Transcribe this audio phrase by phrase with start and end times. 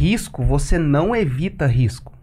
[0.00, 2.14] risco, você não evita risco.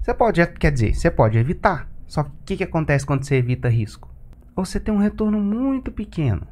[0.00, 1.86] Você pode, quer dizer, você pode evitar.
[2.06, 4.08] Só que o que, que acontece quando você evita risco?
[4.56, 6.46] Você tem um retorno muito pequeno.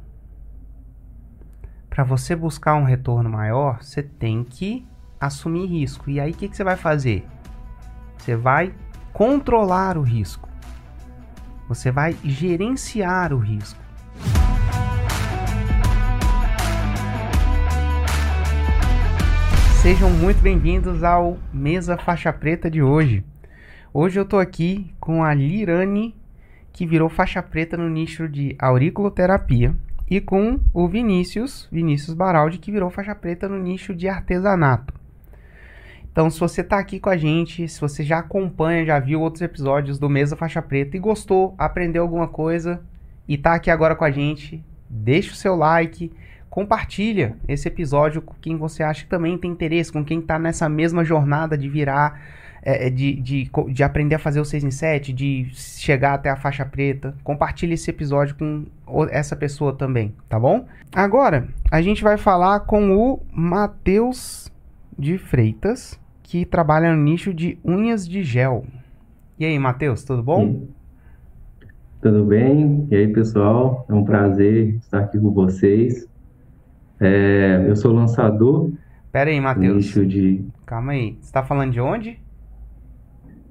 [1.89, 4.85] Para você buscar um retorno maior, você tem que
[5.19, 6.07] assumir risco.
[6.07, 7.25] E aí o que, que você vai fazer?
[8.19, 8.71] Você vai
[9.11, 10.47] controlar o risco.
[11.67, 13.81] Você vai gerenciar o risco.
[19.81, 23.23] Sejam muito bem-vindos ao Mesa Faixa Preta de hoje.
[23.93, 26.13] Hoje eu tô aqui com a Lirane,
[26.73, 29.73] que virou faixa preta no nicho de auriculoterapia,
[30.09, 34.93] e com o Vinícius, Vinícius Baraldi, que virou faixa preta no nicho de artesanato.
[36.11, 39.41] Então, se você está aqui com a gente, se você já acompanha, já viu outros
[39.41, 42.81] episódios do Mesa Faixa Preta e gostou, aprendeu alguma coisa
[43.25, 46.11] e está aqui agora com a gente, deixa o seu like,
[46.49, 50.67] compartilha esse episódio com quem você acha que também tem interesse, com quem está nessa
[50.67, 52.21] mesma jornada de virar,
[52.61, 56.35] é, de, de, de aprender a fazer o 6 em 7, de chegar até a
[56.35, 57.15] faixa preta.
[57.23, 58.65] Compartilhe esse episódio com
[59.11, 60.65] essa pessoa também, tá bom?
[60.93, 64.51] Agora, a gente vai falar com o Matheus
[64.97, 68.65] de Freitas, que trabalha no nicho de unhas de gel.
[69.37, 70.67] E aí, Matheus, tudo bom?
[72.01, 72.87] Tudo bem?
[72.91, 73.85] E aí, pessoal?
[73.87, 76.07] É um prazer estar aqui com vocês.
[76.99, 78.71] É, eu sou lançador.
[79.11, 79.77] Pera aí, Matheus.
[79.77, 80.43] Nicho de...
[80.65, 81.13] Calma aí.
[81.19, 82.19] Você está falando de onde?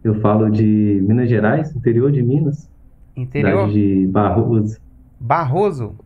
[0.04, 2.70] Eu falo de Minas Gerais, interior de Minas.
[3.16, 3.69] Interior?
[3.69, 4.78] de Barroso.
[5.19, 5.96] Barroso?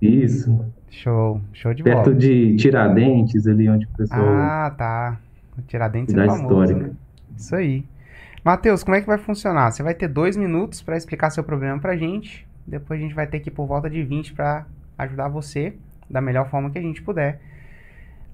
[0.00, 0.64] Isso.
[0.90, 2.16] Show, show de Perto bola.
[2.16, 4.20] de Tiradentes, ali onde o pessoal.
[4.24, 5.20] Ah, tá.
[5.58, 6.80] O Tiradentes é famoso, histórica.
[6.88, 6.90] né?
[7.36, 7.84] Isso aí.
[8.44, 9.70] Matheus, como é que vai funcionar?
[9.70, 12.46] Você vai ter dois minutos para explicar seu problema pra gente.
[12.66, 14.66] Depois a gente vai ter que ir por volta de 20 para
[14.98, 15.74] ajudar você
[16.12, 17.40] da melhor forma que a gente puder.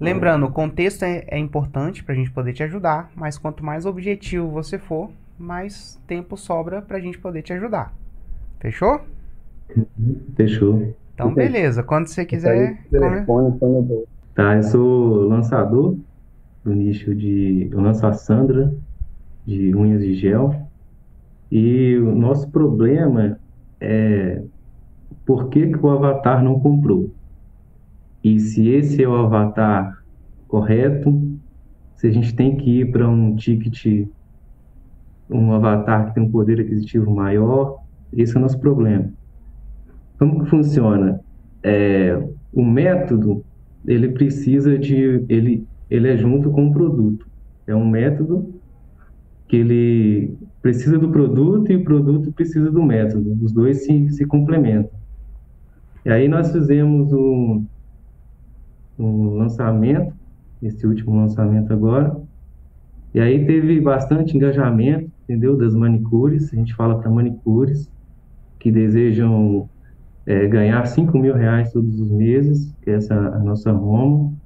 [0.00, 3.86] Lembrando, o contexto é, é importante para a gente poder te ajudar, mas quanto mais
[3.86, 7.92] objetivo você for, mais tempo sobra para a gente poder te ajudar.
[8.60, 9.00] Fechou?
[10.36, 10.94] Fechou.
[11.14, 11.82] Então, beleza.
[11.82, 12.76] Quando você quiser.
[13.26, 15.96] come- Tá, eu sou lançador
[16.64, 17.68] do nicho de.
[17.72, 18.72] Eu lanço a Sandra
[19.44, 20.54] de unhas de gel.
[21.50, 23.38] E o nosso problema
[23.80, 24.42] é
[25.26, 27.10] por que, que o avatar não comprou?
[28.22, 29.98] E se esse é o avatar
[30.46, 31.38] correto,
[31.96, 34.06] se a gente tem que ir para um ticket,
[35.30, 37.78] um avatar que tem um poder aquisitivo maior,
[38.12, 39.10] esse é o nosso problema.
[40.18, 41.20] Como que funciona?
[41.62, 42.20] É,
[42.52, 43.44] o método
[43.86, 47.26] ele precisa de ele ele é junto com o produto
[47.66, 48.54] é um método
[49.46, 54.24] que ele precisa do produto e o produto precisa do método os dois se, se
[54.24, 54.98] complementam
[56.04, 57.64] e aí nós fizemos um,
[58.98, 60.14] um lançamento
[60.62, 62.16] esse último lançamento agora
[63.14, 67.90] e aí teve bastante engajamento entendeu das manicures a gente fala para manicures
[68.60, 69.70] que desejam
[70.26, 74.36] é, ganhar 5 mil reais todos os meses, que é essa a nossa Roma.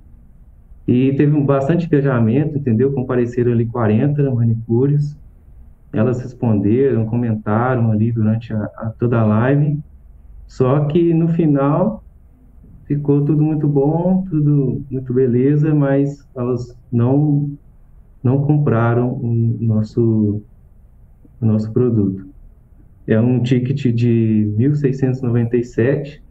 [0.86, 2.92] E teve bastante engajamento, entendeu?
[2.92, 5.16] Compareceram ali 40 manicures.
[5.92, 9.80] Elas responderam, comentaram ali durante a, a- toda a live.
[10.48, 12.01] Só que no final
[12.94, 17.56] ficou tudo muito bom, tudo muito beleza, mas elas não
[18.22, 20.42] não compraram o nosso
[21.40, 22.32] o nosso produto.
[23.06, 26.22] É um ticket de 1.697.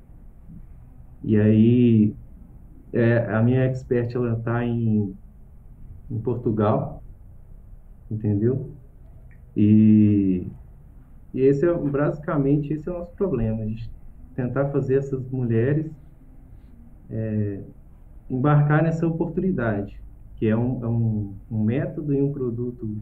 [1.24, 2.16] E aí,
[2.94, 5.16] é, a minha expert ela está em,
[6.10, 7.04] em Portugal,
[8.10, 8.76] entendeu?
[9.56, 10.48] E,
[11.34, 13.92] e esse é basicamente esse é o nosso problema, a gente
[14.36, 15.92] tentar fazer essas mulheres
[17.12, 17.60] é,
[18.30, 20.02] embarcar nessa oportunidade,
[20.38, 22.98] que é um, é um, um método e um produto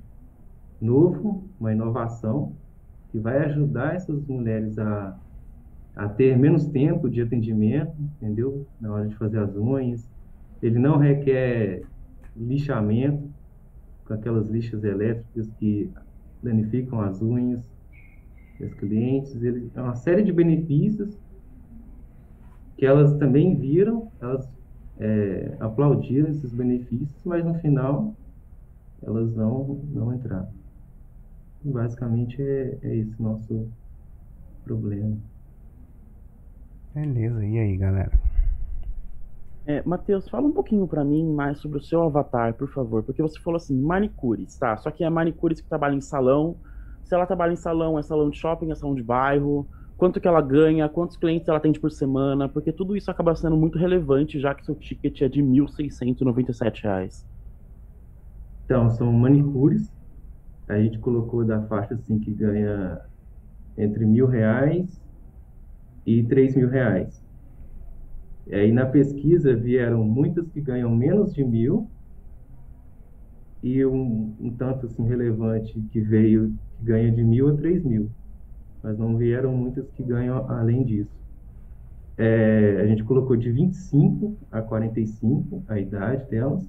[0.82, 2.54] novo, uma inovação
[3.12, 5.18] que vai ajudar essas mulheres a,
[5.96, 8.66] a ter menos tempo de atendimento, entendeu?
[8.82, 10.10] Na hora de fazer as unhas.
[10.62, 11.84] Ele não requer
[12.36, 13.30] lixamento
[14.06, 15.90] com aquelas lixas elétricas que
[16.42, 17.62] danificam as unhas
[18.60, 19.42] dos clientes.
[19.42, 21.18] Ele é uma série de benefícios
[22.80, 24.50] que elas também viram, elas
[24.98, 28.16] é, aplaudiram esses benefícios, mas no final
[29.04, 30.48] elas não, não entraram.
[31.62, 33.68] Basicamente é, é esse nosso
[34.64, 35.18] problema.
[36.96, 38.18] Beleza, e aí, galera?
[39.66, 43.04] É, Matheus, fala um pouquinho pra mim mais sobre o seu avatar, por favor.
[43.04, 44.78] Porque você falou assim, manicures, tá?
[44.78, 46.56] Só que é manicures que trabalha em salão.
[47.04, 49.68] Se ela trabalha em salão, é salão de shopping, é salão de bairro.
[50.00, 53.56] Quanto que ela ganha, quantos clientes ela atende por semana, porque tudo isso acaba sendo
[53.58, 57.24] muito relevante, já que seu ticket é de 1.697 reais.
[58.66, 59.92] Então, são manicures.
[60.70, 63.00] A gente colocou da faixa assim que ganha
[63.78, 65.02] entre mil reais
[66.06, 67.24] e três mil reais.
[68.46, 71.90] E aí na pesquisa vieram muitas que ganham menos de mil
[73.64, 78.12] e um, um tanto assim relevante que veio que ganha de mil a três mil,
[78.84, 81.12] mas não vieram muitas que ganham além disso.
[82.18, 86.68] É, a gente colocou de 25 a 45 a idade delas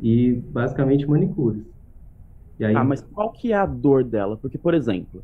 [0.00, 1.62] e basicamente manicures.
[2.58, 2.74] E aí...
[2.74, 4.36] Ah, mas qual que é a dor dela?
[4.36, 5.22] Porque, por exemplo,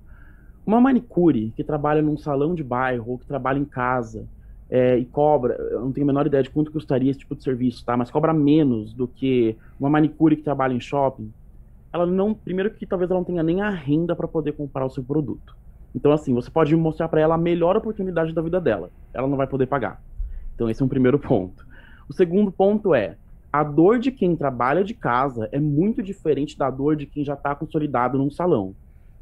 [0.64, 4.26] uma manicure que trabalha num salão de bairro ou que trabalha em casa
[4.68, 7.42] é, e cobra, eu não tenho a menor ideia de quanto custaria esse tipo de
[7.42, 7.96] serviço, tá?
[7.96, 11.32] Mas cobra menos do que uma manicure que trabalha em shopping.
[11.96, 14.90] Ela não, primeiro que talvez ela não tenha nem a renda para poder comprar o
[14.90, 15.56] seu produto.
[15.94, 18.90] Então assim, você pode mostrar para ela a melhor oportunidade da vida dela.
[19.14, 20.02] Ela não vai poder pagar.
[20.54, 21.66] Então esse é um primeiro ponto.
[22.06, 23.16] O segundo ponto é
[23.50, 27.32] a dor de quem trabalha de casa é muito diferente da dor de quem já
[27.32, 28.74] está consolidado num salão.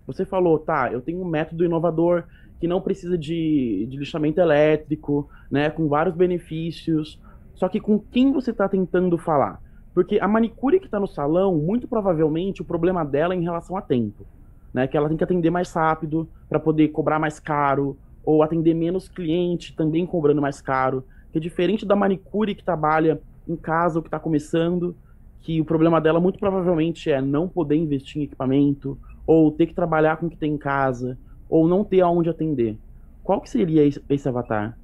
[0.05, 2.25] Você falou, tá, eu tenho um método inovador
[2.59, 7.21] que não precisa de, de lixamento elétrico, né, com vários benefícios.
[7.55, 9.63] Só que com quem você está tentando falar?
[9.95, 13.77] Porque a manicure que está no salão, muito provavelmente o problema dela é em relação
[13.77, 14.27] a tempo.
[14.73, 18.75] Né, que ela tem que atender mais rápido para poder cobrar mais caro, ou atender
[18.75, 21.05] menos cliente também cobrando mais caro.
[21.31, 24.97] Que é diferente da manicure que trabalha em casa ou que está começando,
[25.43, 29.75] que o problema dela muito provavelmente é não poder investir em equipamento, ou ter que
[29.75, 31.17] trabalhar com o que tem em casa,
[31.49, 32.77] ou não ter aonde atender.
[33.23, 34.77] Qual que seria esse avatar?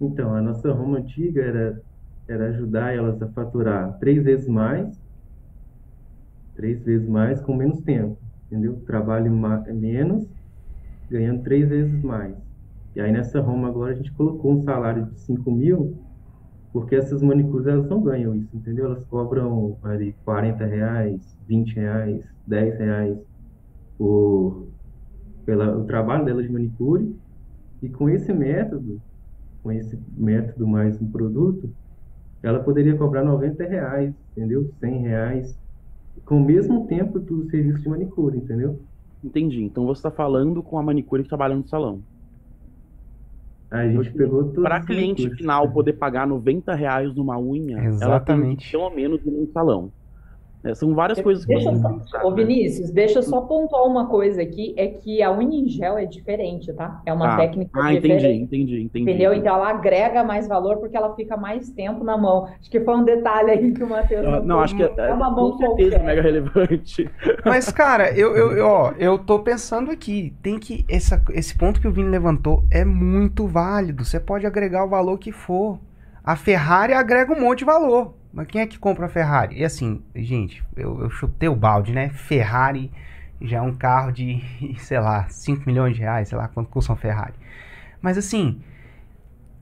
[0.00, 1.82] Então, a nossa Roma antiga era,
[2.28, 5.00] era ajudar elas a faturar três vezes mais,
[6.54, 8.80] três vezes mais com menos tempo, entendeu?
[8.86, 9.32] Trabalho
[9.74, 10.28] menos,
[11.10, 12.36] ganhando três vezes mais.
[12.94, 15.96] E aí nessa Roma agora a gente colocou um salário de 5 mil,
[16.72, 18.86] porque essas manicures elas não ganham isso, entendeu?
[18.86, 23.18] Elas cobram ali 40 reais, 20 reais, 10 reais
[23.96, 24.68] por
[25.46, 27.18] pelo trabalho dela de manicure
[27.80, 29.00] e com esse método,
[29.62, 31.74] com esse método mais um produto,
[32.42, 34.70] ela poderia cobrar 90 reais, entendeu?
[34.80, 35.58] 100 reais,
[36.24, 38.80] com o mesmo tempo do serviço de manicure, entendeu?
[39.22, 39.62] Entendi.
[39.64, 42.02] Então você está falando com a manicure que trabalha no salão.
[43.70, 44.62] A gente pegou tudo.
[44.62, 48.02] Para cliente final poder pagar 90 reais numa unha, Exatamente.
[48.04, 49.92] ela tem que, pelo menos ir num salão.
[50.64, 54.42] É, são várias coisas que deixa só, Ô Vinícius, deixa eu só pontuar uma coisa
[54.42, 57.00] aqui, é que a unha em gel é diferente, tá?
[57.06, 58.24] É uma ah, técnica ah, diferente.
[58.24, 59.10] entendi, entendi, entendi.
[59.10, 59.32] Entendeu?
[59.34, 62.48] Então ela agrega mais valor porque ela fica mais tempo na mão.
[62.60, 65.14] Acho que foi um detalhe aí que o Matheus Não, não acho que é, é
[65.14, 66.06] uma mão com certeza qualquer.
[66.06, 67.10] mega relevante.
[67.44, 70.84] Mas, cara, eu, eu, ó, eu tô pensando aqui, tem que.
[70.88, 74.04] Essa, esse ponto que o Vini levantou é muito válido.
[74.04, 75.78] Você pode agregar o valor que for.
[76.24, 78.17] A Ferrari agrega um monte de valor.
[78.32, 79.60] Mas quem é que compra a Ferrari?
[79.60, 82.10] E assim, gente, eu, eu chutei o balde, né?
[82.10, 82.90] Ferrari
[83.40, 84.42] já é um carro de,
[84.78, 87.34] sei lá, 5 milhões de reais, sei lá quanto custa uma Ferrari.
[88.00, 88.60] Mas assim,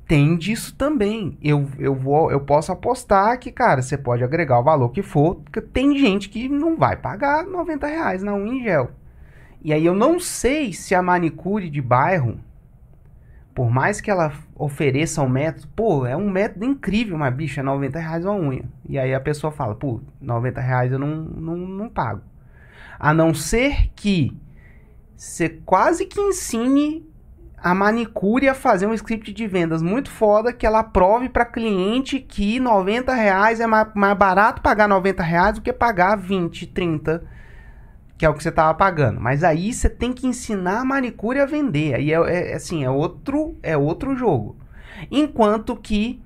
[0.06, 1.36] tem disso também.
[1.42, 5.36] Eu, eu, vou, eu posso apostar que, cara, você pode agregar o valor que for,
[5.36, 8.90] porque tem gente que não vai pagar 90 reais na unha em gel.
[9.62, 12.38] E aí eu não sei se a manicure de bairro
[13.56, 17.64] por mais que ela ofereça um método, pô, é um método incrível, mas bicha, é
[17.64, 18.66] 90 reais uma unha.
[18.86, 22.20] E aí a pessoa fala, pô, 90 reais eu não, não, não pago.
[23.00, 24.38] A não ser que
[25.16, 27.08] você quase que ensine
[27.56, 32.20] a manicure a fazer um script de vendas muito foda que ela prove para cliente
[32.20, 37.35] que 90 reais é mais, mais barato pagar 90 reais do que pagar 20, 30
[38.18, 39.20] que é o que você estava pagando.
[39.20, 41.94] Mas aí você tem que ensinar a manicure a vender.
[41.94, 44.56] Aí é, é, assim, é outro, é outro jogo.
[45.10, 46.22] Enquanto que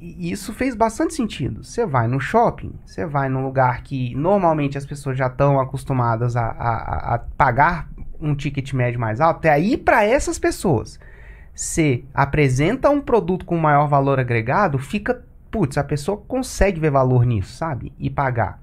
[0.00, 1.64] isso fez bastante sentido.
[1.64, 6.36] Você vai no shopping, você vai num lugar que normalmente as pessoas já estão acostumadas
[6.36, 7.88] a, a, a, pagar
[8.20, 9.44] um ticket médio mais alto.
[9.44, 10.98] E aí, para essas pessoas,
[11.54, 15.24] você apresenta um produto com maior valor agregado, fica.
[15.50, 17.92] Putz, a pessoa consegue ver valor nisso, sabe?
[17.98, 18.60] E pagar.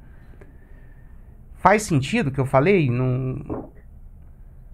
[1.65, 2.91] Faz sentido o que eu falei?
[2.91, 3.71] Não...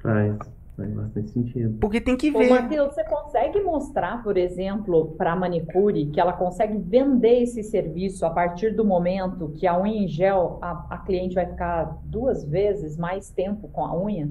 [0.02, 0.38] Faz,
[0.76, 1.78] faz bastante sentido.
[1.80, 2.52] Porque tem que ver.
[2.52, 7.64] Ô, Matheus, você consegue mostrar, por exemplo, para a manicure que ela consegue vender esse
[7.64, 11.98] serviço a partir do momento que a unha em gel, a, a cliente vai ficar
[12.04, 14.28] duas vezes mais tempo com a unha?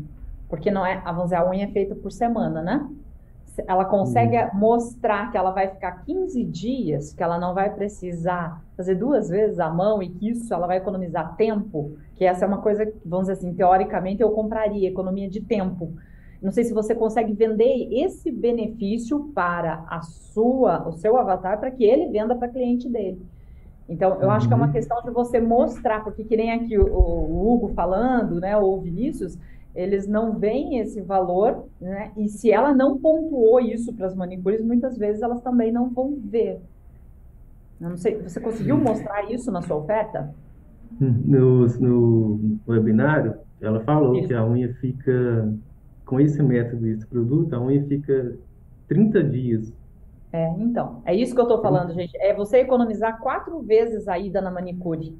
[0.47, 2.87] Porque não é, vamos dizer, a unha é feita por semana, né?
[3.67, 4.49] Ela consegue uhum.
[4.55, 9.59] mostrar que ela vai ficar 15 dias, que ela não vai precisar fazer duas vezes
[9.59, 13.29] a mão e que isso ela vai economizar tempo, que essa é uma coisa, vamos
[13.29, 15.93] dizer assim, teoricamente eu compraria, economia de tempo.
[16.40, 21.71] Não sei se você consegue vender esse benefício para a sua, o seu avatar, para
[21.71, 23.21] que ele venda para cliente dele.
[23.88, 24.31] Então, eu uhum.
[24.31, 24.73] acho que é uma uhum.
[24.73, 28.81] questão de você mostrar, porque que nem aqui o, o Hugo falando, né, ou o
[28.81, 29.37] Vinícius,
[29.74, 32.12] eles não veem esse valor, né?
[32.16, 36.18] E se ela não pontuou isso para as manicures, muitas vezes elas também não vão
[36.22, 36.60] ver.
[37.80, 40.34] Eu não sei, você conseguiu mostrar isso na sua oferta?
[40.98, 44.28] No, no webinário, ela falou isso.
[44.28, 45.50] que a unha fica,
[46.04, 48.36] com esse método, esse produto, a unha fica
[48.88, 49.72] 30 dias.
[50.32, 52.16] É, então, é isso que eu estou falando, gente.
[52.18, 55.16] É você economizar quatro vezes a ida na manicure.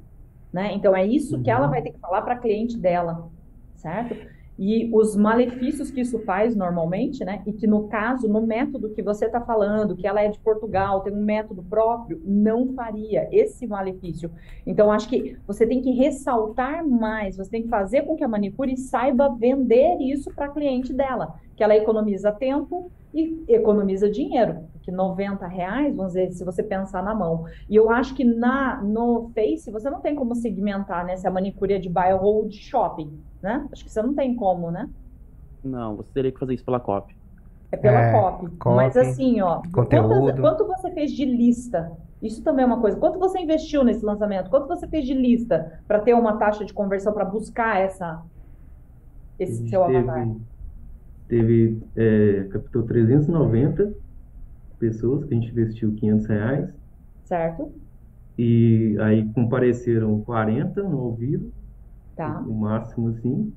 [0.53, 0.73] Né?
[0.73, 1.71] Então, é isso que ela uhum.
[1.71, 3.27] vai ter que falar para a cliente dela,
[3.75, 4.15] certo?
[4.63, 7.41] E os malefícios que isso faz normalmente, né?
[7.47, 11.01] E que no caso, no método que você está falando, que ela é de Portugal,
[11.01, 14.29] tem um método próprio, não faria esse malefício.
[14.63, 18.27] Então, acho que você tem que ressaltar mais, você tem que fazer com que a
[18.27, 24.65] manicure saiba vender isso para a cliente dela, que ela economiza tempo e economiza dinheiro,
[24.73, 27.45] porque 90 reais, vamos dizer, se você pensar na mão.
[27.69, 31.17] E eu acho que na no Face você não tem como segmentar, né?
[31.17, 33.67] Se a manicure é de bairro ou de shopping né?
[33.71, 34.89] Acho que você não tem como, né?
[35.63, 37.15] Não, você teria que fazer isso pela copy.
[37.71, 38.49] É pela é, copy.
[38.57, 38.75] copy.
[38.75, 41.91] Mas assim, ó, quantas, quanto você fez de lista?
[42.21, 42.97] Isso também é uma coisa.
[42.97, 44.49] Quanto você investiu nesse lançamento?
[44.49, 48.21] Quanto você fez de lista para ter uma taxa de conversão para buscar essa
[49.39, 50.27] esse seu teve, avatar?
[51.31, 53.93] Teve, é, captou 390
[54.77, 56.69] pessoas que a gente investiu 500 reais.
[57.23, 57.71] Certo.
[58.37, 61.49] E aí compareceram 40 no ao vivo
[62.17, 62.43] Tá.
[62.45, 63.53] O máximo, assim.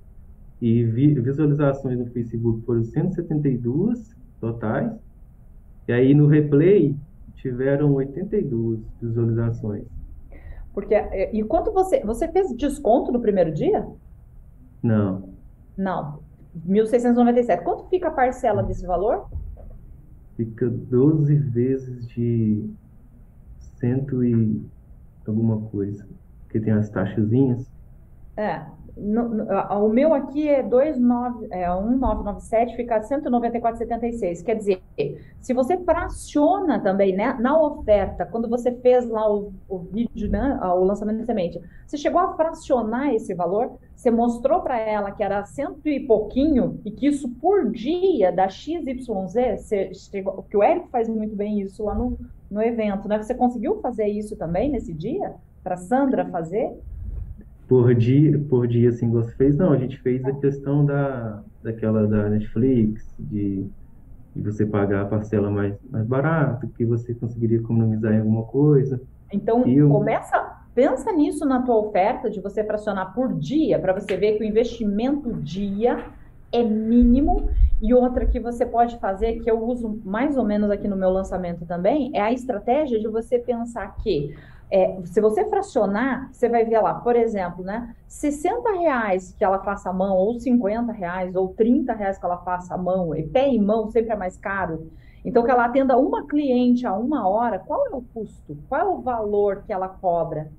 [0.63, 4.93] E vi, visualizações no Facebook foram 172 totais.
[5.89, 6.97] E aí no replay
[7.35, 9.85] tiveram 82 visualizações.
[10.73, 13.85] Porque e quanto você você fez desconto no primeiro dia?
[14.81, 15.31] Não.
[15.77, 16.21] Não.
[16.67, 17.63] 1.697.
[17.63, 19.29] Quanto fica a parcela desse valor?
[20.37, 22.71] Fica 12 vezes de
[23.59, 24.65] cento e
[25.27, 26.07] alguma coisa.
[26.43, 27.71] Porque tem as taxazinhas.
[28.37, 28.65] É,
[28.97, 29.45] no, no,
[29.85, 34.45] o meu aqui é 29, é 1997, fica 194,76.
[34.45, 34.83] Quer dizer,
[35.41, 40.59] se você fraciona também né, na oferta, quando você fez lá o, o vídeo, né,
[40.63, 45.23] o lançamento da semente, você chegou a fracionar esse valor, você mostrou para ela que
[45.23, 49.07] era cento e pouquinho e que isso por dia da XYZ,
[49.59, 52.17] você chegou, que o Eric faz muito bem isso lá no,
[52.51, 53.21] no evento, né?
[53.21, 55.35] Você conseguiu fazer isso também nesse dia?
[55.63, 56.73] Para Sandra fazer?
[57.69, 59.57] Por dia, por dia assim, você fez?
[59.57, 63.67] Não, a gente fez a questão da, daquela da Netflix, de,
[64.35, 69.01] de você pagar a parcela mais, mais barata, que você conseguiria economizar em alguma coisa.
[69.33, 69.89] Então, eu...
[69.89, 74.45] começa, pensa nisso na tua oferta, de você fracionar por dia, para você ver que
[74.45, 76.05] o investimento dia
[76.53, 77.49] é mínimo.
[77.83, 81.11] E outra que você pode fazer, que eu uso mais ou menos aqui no meu
[81.11, 84.35] lançamento também, é a estratégia de você pensar que
[84.71, 87.95] é, se você fracionar, você vai ver lá, por exemplo, né?
[88.09, 92.39] 60 reais que ela faça a mão, ou 50 reais, ou 30 reais que ela
[92.39, 94.91] faça a mão, e pé e mão sempre é mais caro.
[95.25, 98.57] Então, que ela atenda uma cliente a uma hora, qual é o custo?
[98.69, 100.51] Qual é o valor que ela cobra?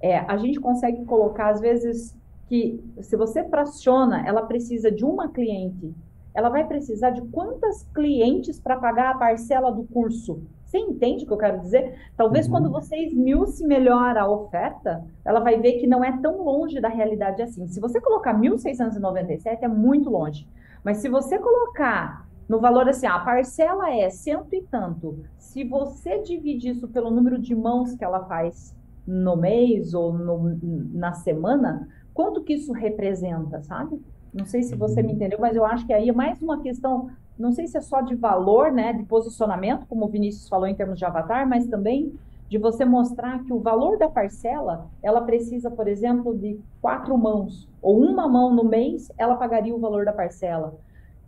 [0.00, 2.14] É, a gente consegue colocar, às vezes,
[2.48, 5.94] que se você fraciona, ela precisa de uma cliente,
[6.34, 10.42] ela vai precisar de quantas clientes para pagar a parcela do curso?
[10.70, 11.96] Você entende o que eu quero dizer?
[12.16, 12.52] Talvez uhum.
[12.52, 16.88] quando você esmiuce melhor a oferta, ela vai ver que não é tão longe da
[16.88, 17.66] realidade assim.
[17.66, 20.46] Se você colocar 1.697, é muito longe.
[20.84, 25.24] Mas se você colocar no valor assim, a parcela é cento e tanto.
[25.38, 28.72] Se você dividir isso pelo número de mãos que ela faz
[29.04, 30.56] no mês ou no,
[30.92, 34.00] na semana, quanto que isso representa, sabe?
[34.32, 35.14] Não sei se você me uhum.
[35.16, 38.00] entendeu, mas eu acho que aí é mais uma questão não sei se é só
[38.00, 42.12] de valor, né, de posicionamento, como o Vinícius falou em termos de avatar, mas também
[42.48, 47.68] de você mostrar que o valor da parcela, ela precisa, por exemplo, de quatro mãos,
[47.80, 50.74] ou uma mão no mês, ela pagaria o valor da parcela.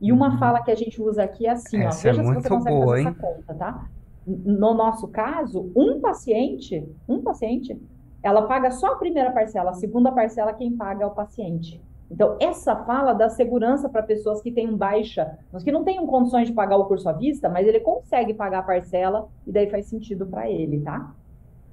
[0.00, 0.38] E uma uhum.
[0.38, 2.76] fala que a gente usa aqui é assim, Essa ó, veja é se você consegue
[2.76, 3.09] boa, fazer hein?
[3.09, 3.87] essa conta, tá?
[4.26, 7.81] No nosso caso, um paciente, um paciente,
[8.21, 11.81] ela paga só a primeira parcela, a segunda parcela quem paga é o paciente.
[12.12, 16.47] Então, essa fala dá segurança para pessoas que têm baixa, mas que não tenham condições
[16.47, 19.87] de pagar o curso à vista, mas ele consegue pagar a parcela e daí faz
[19.87, 21.11] sentido para ele, tá?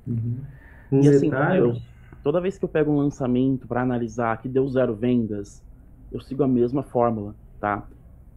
[0.08, 0.38] Uhum.
[0.94, 1.76] Um e assim, eu,
[2.24, 5.62] toda vez que eu pego um lançamento para analisar que deu zero vendas,
[6.10, 7.86] eu sigo a mesma fórmula, tá?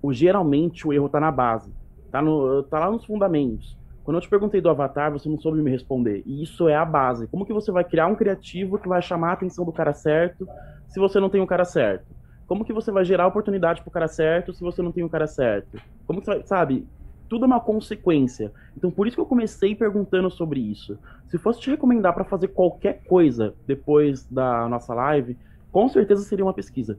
[0.03, 1.73] O, geralmente o erro está na base,
[2.11, 3.79] tá, no, tá lá nos fundamentos.
[4.05, 6.23] Quando eu te perguntei do avatar, você não soube me responder.
[6.27, 7.27] E isso é a base.
[7.29, 10.47] Como que você vai criar um criativo que vai chamar a atenção do cara certo
[10.89, 12.07] se você não tem o cara certo?
[12.47, 15.27] Como que você vai gerar oportunidade pro cara certo se você não tem o cara
[15.27, 15.81] certo?
[16.07, 16.87] Como que você vai, sabe?
[17.33, 18.53] tudo é uma consequência.
[18.77, 20.99] Então por isso que eu comecei perguntando sobre isso.
[21.29, 25.39] Se fosse te recomendar para fazer qualquer coisa depois da nossa live,
[25.71, 26.99] com certeza seria uma pesquisa.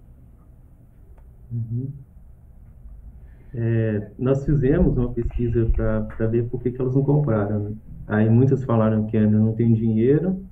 [1.52, 1.92] Uhum.
[3.56, 7.60] É, nós fizemos uma pesquisa para ver por que, que elas não compraram.
[7.60, 7.72] Né?
[8.08, 10.44] Aí muitas falaram que ainda não tem dinheiro,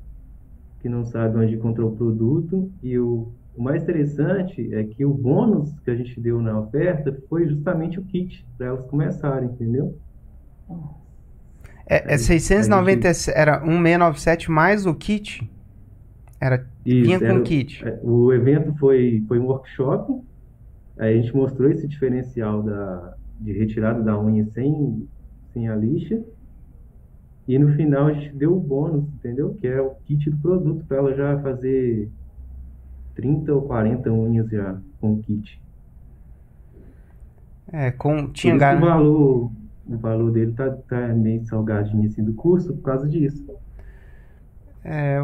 [0.80, 5.14] que não sabem onde encontrar o produto, e o, o mais interessante é que o
[5.14, 9.98] bônus que a gente deu na oferta foi justamente o kit, para elas começarem, entendeu?
[11.86, 13.38] É, é 690, gente...
[13.38, 15.50] era 1697 mais o kit?
[16.40, 17.86] Era, Isso, vinha com era, kit.
[17.86, 20.22] É, o evento foi, foi um workshop,
[21.02, 25.08] aí a gente mostrou esse diferencial da, de retirada da unha sem,
[25.52, 26.22] sem a lixa,
[27.48, 29.56] e no final a gente deu o bônus, entendeu?
[29.56, 32.08] Que é o kit do produto para ela já fazer
[33.16, 35.60] 30 ou 40 unhas já com o kit.
[37.74, 38.78] É, com tinha gar...
[38.78, 39.52] o valor,
[39.88, 43.44] o valor dele tá, tá meio salgadinho assim do curso por causa disso.
[44.84, 45.20] É,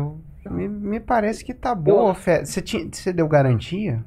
[0.50, 2.46] me, me parece que tá boa oferta.
[2.46, 4.04] Você, tinha, você deu garantia?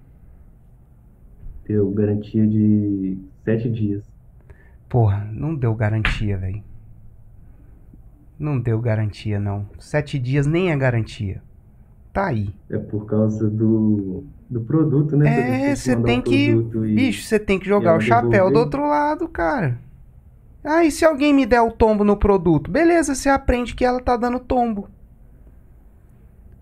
[1.70, 4.02] Deu garantia de sete dias.
[4.88, 6.64] Porra, não deu garantia, velho.
[8.36, 9.68] Não deu garantia, não.
[9.78, 11.40] Sete dias nem é garantia.
[12.12, 12.52] Tá aí.
[12.68, 15.70] É por causa do, do produto, né?
[15.70, 16.48] É, você tem que.
[16.48, 18.52] E, bicho, você tem que jogar o chapéu devolver.
[18.52, 19.78] do outro lado, cara.
[20.64, 24.00] Aí, ah, se alguém me der o tombo no produto, beleza, você aprende que ela
[24.00, 24.88] tá dando tombo.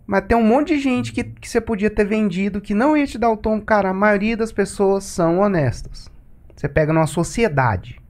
[0.09, 3.07] Mas tem um monte de gente que, que você podia ter vendido que não ia
[3.07, 3.63] te dar o tombo.
[3.63, 6.11] Cara, a maioria das pessoas são honestas.
[6.57, 8.01] Você pega numa sociedade.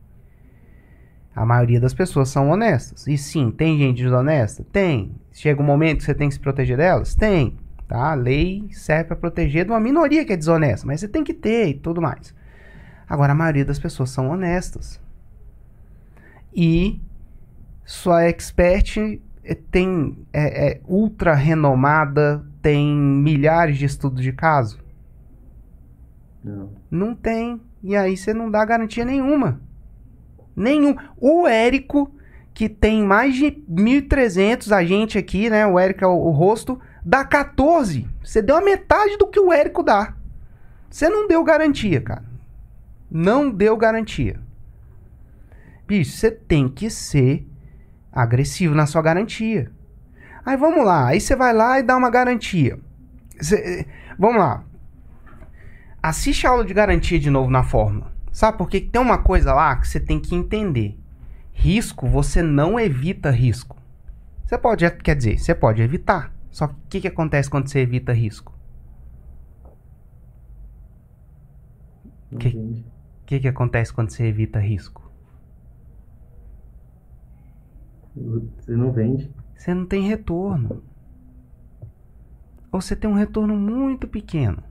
[1.34, 3.04] A maioria das pessoas são honestas.
[3.08, 4.64] E sim, tem gente desonesta?
[4.70, 5.12] Tem.
[5.32, 7.16] Chega um momento que você tem que se proteger delas?
[7.16, 7.58] Tem.
[7.88, 8.12] Tá?
[8.12, 11.34] A lei serve para proteger de uma minoria que é desonesta, mas você tem que
[11.34, 12.32] ter e tudo mais.
[13.08, 15.00] Agora, a maioria das pessoas são honestas.
[16.54, 17.00] E
[17.84, 19.20] sua expert
[19.54, 24.78] tem é, é ultra renomada, tem milhares de estudos de caso?
[26.42, 26.70] Não.
[26.90, 27.60] Não tem.
[27.82, 29.60] E aí você não dá garantia nenhuma.
[30.54, 30.96] Nenhum.
[31.16, 32.10] O Érico,
[32.52, 35.66] que tem mais de 1.300 agentes aqui, né?
[35.66, 38.08] O Érico é o, o, rosto, dá 14.
[38.22, 40.14] Você deu a metade do que o Érico dá.
[40.90, 42.24] Você não deu garantia, cara.
[43.10, 44.40] Não deu garantia.
[45.86, 47.46] Bicho, você tem que ser
[48.22, 49.70] agressivo na sua garantia.
[50.44, 51.08] Aí vamos lá.
[51.08, 52.78] Aí você vai lá e dá uma garantia.
[53.40, 53.86] Cê,
[54.18, 54.64] vamos lá.
[56.02, 58.12] Assiste a aula de garantia de novo na fórmula.
[58.32, 60.98] Sabe por que tem uma coisa lá que você tem que entender?
[61.52, 63.76] Risco, você não evita risco.
[64.44, 66.32] Você pode, quer dizer, você pode evitar.
[66.50, 68.56] Só que o que, que acontece quando você evita risco?
[72.30, 72.84] O que,
[73.26, 75.07] que, que acontece quando você evita risco?
[78.58, 79.30] Você não vende.
[79.56, 80.82] Você não tem retorno.
[82.70, 84.62] Ou você tem um retorno muito pequeno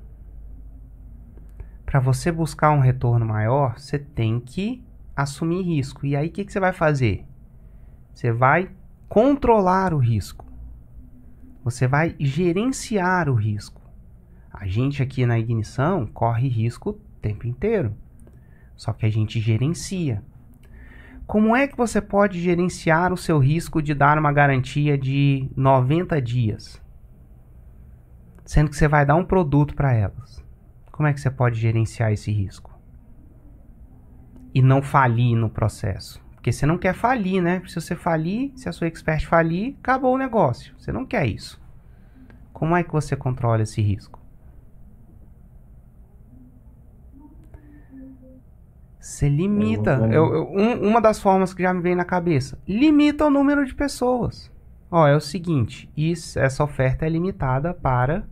[1.88, 4.84] para você buscar um retorno maior, você tem que
[5.16, 6.06] assumir risco.
[6.06, 7.26] E aí o que, que você vai fazer?
[8.14, 8.70] Você vai
[9.08, 10.46] controlar o risco.
[11.64, 13.82] Você vai gerenciar o risco.
[14.52, 17.96] A gente aqui na ignição corre risco o tempo inteiro.
[18.76, 20.22] Só que a gente gerencia.
[21.28, 26.22] Como é que você pode gerenciar o seu risco de dar uma garantia de 90
[26.22, 26.82] dias?
[28.46, 30.42] Sendo que você vai dar um produto para elas.
[30.90, 32.80] Como é que você pode gerenciar esse risco?
[34.54, 36.24] E não falir no processo.
[36.34, 37.62] Porque você não quer falir, né?
[37.68, 40.74] Se você falir, se a sua expert falir, acabou o negócio.
[40.78, 41.62] Você não quer isso.
[42.54, 44.18] Como é que você controla esse risco?
[49.08, 50.10] Você limita.
[50.12, 53.66] Eu, eu, um, uma das formas que já me vem na cabeça: limita o número
[53.66, 54.52] de pessoas.
[54.92, 58.28] Ó, é o seguinte: isso, essa oferta é limitada para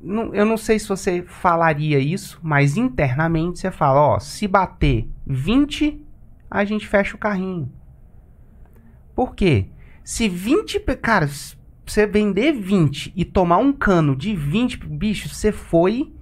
[0.00, 5.08] não, eu não sei se você falaria isso, mas internamente você fala, ó, se bater
[5.26, 6.00] 20,
[6.48, 7.68] a gente fecha o carrinho.
[9.16, 9.66] Por quê?
[10.04, 11.28] Se 20, cara,
[11.84, 16.12] você vender 20 e tomar um cano de 20, bicho, você foi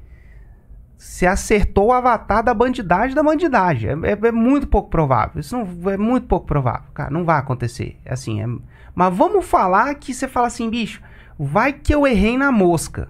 [1.02, 3.90] você acertou o avatar da bandidagem da bandidagem.
[3.90, 5.40] É, é, é, muito pouco provável.
[5.40, 7.10] Isso não é muito pouco provável, cara.
[7.10, 7.98] Não vai acontecer.
[8.04, 8.46] É assim, é...
[8.94, 11.00] mas vamos falar que você fala assim, bicho,
[11.38, 13.08] vai que eu errei na mosca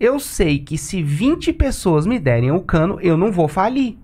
[0.00, 3.98] eu sei que se 20 pessoas me derem o cano, eu não vou falir.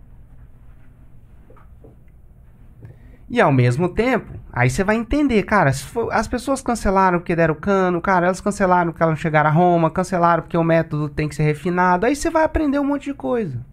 [3.29, 5.71] E ao mesmo tempo, aí você vai entender, cara,
[6.13, 9.91] as pessoas cancelaram porque deram cano, cara, elas cancelaram porque elas não chegaram a Roma,
[9.91, 13.15] cancelaram porque o método tem que ser refinado, aí você vai aprender um monte de
[13.15, 13.65] coisa.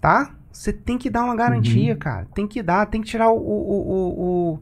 [0.00, 0.30] Tá?
[0.58, 1.98] Você tem que dar uma garantia, uhum.
[1.98, 2.26] cara.
[2.34, 4.58] Tem que dar, tem que tirar o, o, o,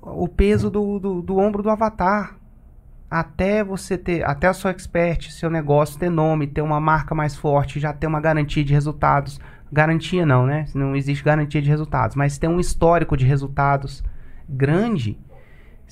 [0.00, 2.36] o, o peso do, do, do, ombro do avatar.
[3.10, 7.36] Até você ter, até a sua expert, seu negócio ter nome, ter uma marca mais
[7.36, 9.38] forte, já ter uma garantia de resultados.
[9.72, 10.66] Garantia não, né?
[10.74, 14.04] Não existe garantia de resultados, mas ter um histórico de resultados
[14.48, 15.18] grande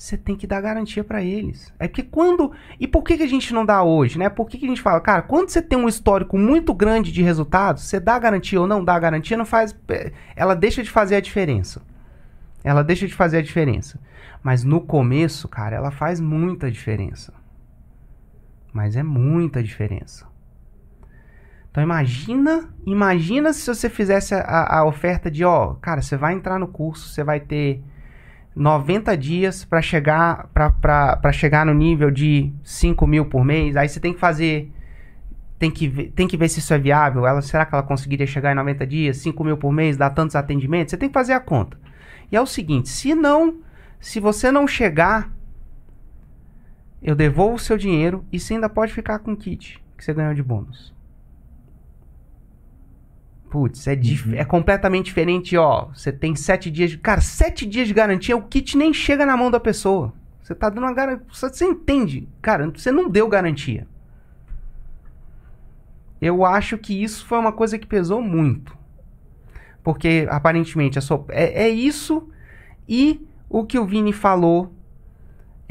[0.01, 1.71] você tem que dar garantia para eles.
[1.77, 2.51] É que quando.
[2.79, 4.29] E por que, que a gente não dá hoje, né?
[4.29, 7.21] Por que, que a gente fala, cara, quando você tem um histórico muito grande de
[7.21, 9.75] resultados, você dá garantia ou não dá garantia, não faz.
[9.89, 11.83] É, ela deixa de fazer a diferença.
[12.63, 13.99] Ela deixa de fazer a diferença.
[14.41, 17.31] Mas no começo, cara, ela faz muita diferença.
[18.73, 20.25] Mas é muita diferença.
[21.71, 26.59] Então imagina, imagina se você fizesse a, a oferta de, ó, cara, você vai entrar
[26.59, 27.81] no curso, você vai ter
[28.53, 33.99] 90 dias para chegar para chegar no nível de 5 mil por mês, aí você
[33.99, 34.69] tem que fazer.
[35.57, 37.27] Tem que, ver, tem que ver se isso é viável.
[37.27, 40.35] Ela, será que ela conseguiria chegar em 90 dias, 5 mil por mês, dar tantos
[40.35, 40.89] atendimentos?
[40.89, 41.77] Você tem que fazer a conta.
[42.31, 43.59] E é o seguinte: se não,
[43.99, 45.31] se você não chegar,
[47.01, 50.13] eu devolvo o seu dinheiro e você ainda pode ficar com o kit que você
[50.13, 50.91] ganhou de bônus.
[53.51, 54.33] Putz, é, uhum.
[54.35, 55.89] é completamente diferente, ó.
[55.93, 56.97] Você tem sete dias de.
[56.97, 60.13] Cara, sete dias de garantia, o kit nem chega na mão da pessoa.
[60.41, 61.25] Você tá dando uma garantia.
[61.29, 62.29] Você entende?
[62.41, 63.85] Cara, você não deu garantia.
[66.21, 68.73] Eu acho que isso foi uma coisa que pesou muito.
[69.83, 72.29] Porque aparentemente é, é isso
[72.87, 74.71] e o que o Vini falou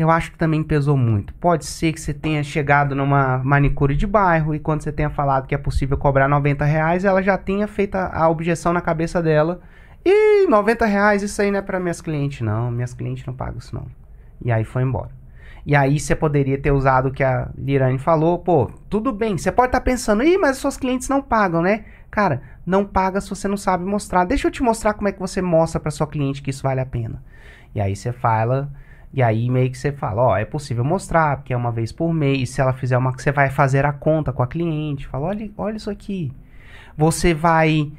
[0.00, 1.34] eu acho que também pesou muito.
[1.34, 5.46] Pode ser que você tenha chegado numa manicure de bairro e quando você tenha falado
[5.46, 9.60] que é possível cobrar 90 reais, ela já tenha feito a, objeção na cabeça dela.
[10.04, 12.70] E 90 reais, isso aí não é para minhas clientes, não.
[12.70, 13.86] Minhas clientes não pagam isso, não.
[14.42, 15.10] E aí foi embora.
[15.66, 19.36] E aí você poderia ter usado o que a Lirane falou, pô, tudo bem.
[19.36, 21.84] Você pode estar tá pensando, ih, mas as suas clientes não pagam, né?
[22.10, 24.24] Cara, não paga se você não sabe mostrar.
[24.24, 26.80] Deixa eu te mostrar como é que você mostra para sua cliente que isso vale
[26.80, 27.22] a pena.
[27.74, 28.72] E aí você fala
[29.12, 32.12] e aí meio que você fala, ó, é possível mostrar, porque é uma vez por
[32.12, 32.50] mês.
[32.50, 35.76] Se ela fizer uma, você vai fazer a conta com a cliente, fala, olha, olha
[35.76, 36.32] isso aqui.
[36.96, 37.90] Você vai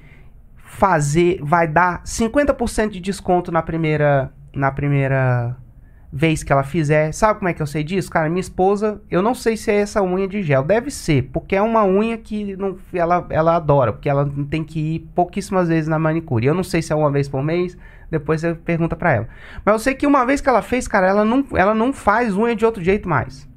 [0.56, 5.56] fazer, vai dar 50% de desconto na primeira na primeira
[6.12, 7.12] vez que ela fizer.
[7.14, 8.10] Sabe como é que eu sei disso?
[8.10, 11.56] Cara, minha esposa, eu não sei se é essa unha de gel, deve ser, porque
[11.56, 15.88] é uma unha que não, ela, ela adora, porque ela tem que ir pouquíssimas vezes
[15.88, 16.46] na manicure.
[16.46, 17.78] Eu não sei se é uma vez por mês,
[18.12, 19.30] depois você pergunta pra ela.
[19.66, 22.36] Mas eu sei que uma vez que ela fez, cara, ela não, ela não faz
[22.36, 23.50] unha de outro jeito mais.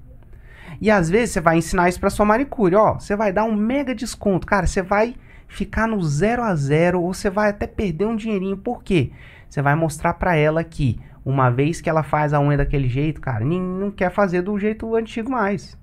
[0.81, 2.95] E às vezes você vai ensinar isso pra sua manicure, ó.
[2.95, 4.47] Você vai dar um mega desconto.
[4.47, 5.17] Cara, você vai
[5.49, 8.57] ficar no zero a zero ou você vai até perder um dinheirinho.
[8.57, 9.11] Por quê?
[9.49, 13.21] Você vai mostrar pra ela que uma vez que ela faz a unha daquele jeito,
[13.21, 15.79] cara, não quer fazer do jeito antigo mais.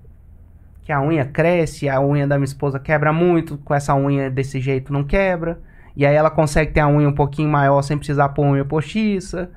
[0.82, 4.60] Que a unha cresce, a unha da minha esposa quebra muito, com essa unha desse
[4.60, 5.60] jeito não quebra.
[5.96, 9.50] E aí ela consegue ter a unha um pouquinho maior sem precisar pôr unha postiça.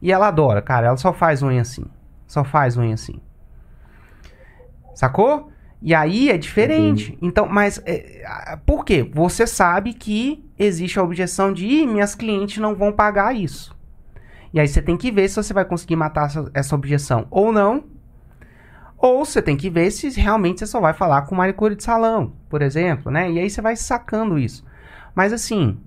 [0.00, 0.88] E ela adora, cara.
[0.88, 1.84] Ela só faz unha assim.
[2.26, 3.20] Só faz unha assim.
[4.94, 5.50] Sacou?
[5.80, 7.12] E aí é diferente.
[7.12, 7.28] Uhum.
[7.28, 9.08] Então, mas é, por quê?
[9.14, 13.76] Você sabe que existe a objeção de Ih, minhas clientes não vão pagar isso.
[14.52, 17.52] E aí você tem que ver se você vai conseguir matar essa, essa objeção ou
[17.52, 17.84] não.
[18.96, 22.32] Ou você tem que ver se realmente você só vai falar com manicure de salão,
[22.48, 23.30] por exemplo, né?
[23.30, 24.64] E aí você vai sacando isso.
[25.16, 25.78] Mas assim,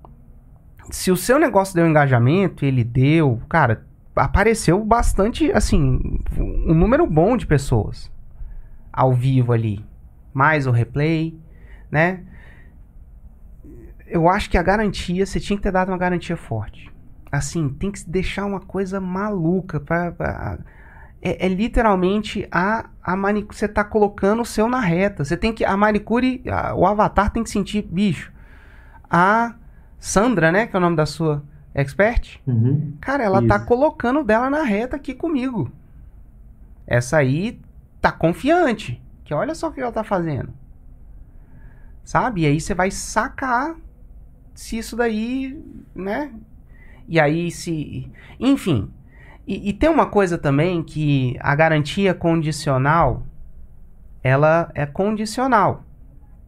[0.90, 6.00] se o seu negócio deu engajamento, ele deu, cara, apareceu bastante, assim,
[6.36, 8.10] um número bom de pessoas
[8.92, 9.86] ao vivo ali.
[10.34, 11.38] Mais o replay,
[11.88, 12.24] né?
[14.04, 16.90] Eu acho que a garantia, você tinha que ter dado uma garantia forte.
[17.30, 20.58] Assim, tem que deixar uma coisa maluca pra
[21.22, 23.56] é, é, literalmente a, a manicure.
[23.56, 25.24] Você tá colocando o seu na reta.
[25.24, 25.64] Você tem que.
[25.64, 28.32] A manicure, a, o avatar tem que sentir, bicho
[29.10, 29.54] a
[29.98, 30.66] Sandra, né?
[30.66, 31.42] Que é o nome da sua
[31.74, 32.40] expert.
[32.46, 32.96] Uhum.
[33.00, 33.48] Cara, ela tá Isso.
[33.48, 35.70] tá colocando dela na reta aqui comigo.
[36.86, 37.60] Essa aí
[38.00, 39.02] tá confiante.
[39.24, 40.52] Que olha só o que ela tá fazendo.
[42.04, 42.42] Sabe?
[42.42, 43.76] E aí você vai sacar
[44.54, 45.62] se isso daí,
[45.94, 46.32] né?
[47.08, 48.10] E aí se.
[48.38, 48.90] Enfim.
[49.46, 53.24] E, e tem uma coisa também que a garantia condicional
[54.22, 55.84] ela é condicional.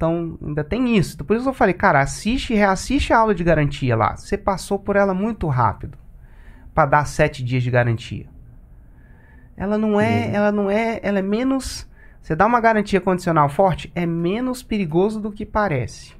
[0.02, 1.24] Então, ainda tem isso.
[1.24, 4.16] Por isso eu falei, cara, assiste e reassiste a aula de garantia lá.
[4.16, 5.96] Você passou por ela muito rápido
[6.74, 8.26] para dar sete dias de garantia.
[9.56, 11.88] Ela não é, ela não é, ela é menos.
[12.20, 16.16] Você dá uma garantia condicional forte, é menos perigoso do que parece.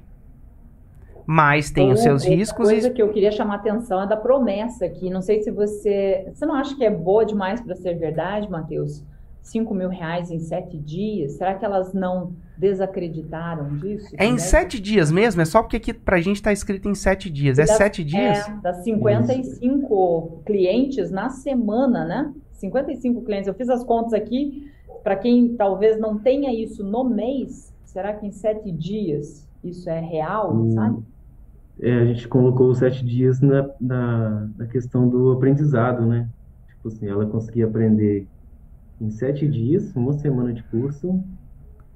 [1.25, 2.69] Mas tem os seus riscos.
[2.69, 2.91] coisa e...
[2.91, 5.09] que eu queria chamar a atenção é da promessa aqui.
[5.09, 6.31] Não sei se você.
[6.33, 9.03] Você não acha que é boa demais para ser verdade, Matheus?
[9.43, 11.33] 5 mil reais em sete dias?
[11.33, 14.15] Será que elas não desacreditaram disso?
[14.17, 15.41] É em sete dias mesmo?
[15.41, 17.59] É só porque aqui pra gente tá escrito em sete dias.
[17.59, 18.47] É das, sete dias?
[18.47, 20.43] É, das 55 Isso.
[20.45, 22.33] clientes na semana, né?
[22.53, 23.47] 55 clientes.
[23.47, 24.71] Eu fiz as contas aqui.
[25.03, 29.99] Para quem talvez não tenha isso no mês, será que em sete dias isso é
[29.99, 30.71] real, hum.
[30.71, 31.03] sabe?
[31.81, 36.29] É, a gente colocou os sete dias na, na, na questão do aprendizado, né?
[36.69, 38.25] Tipo assim, ela conseguia aprender
[38.99, 41.23] em sete dias, uma semana de curso,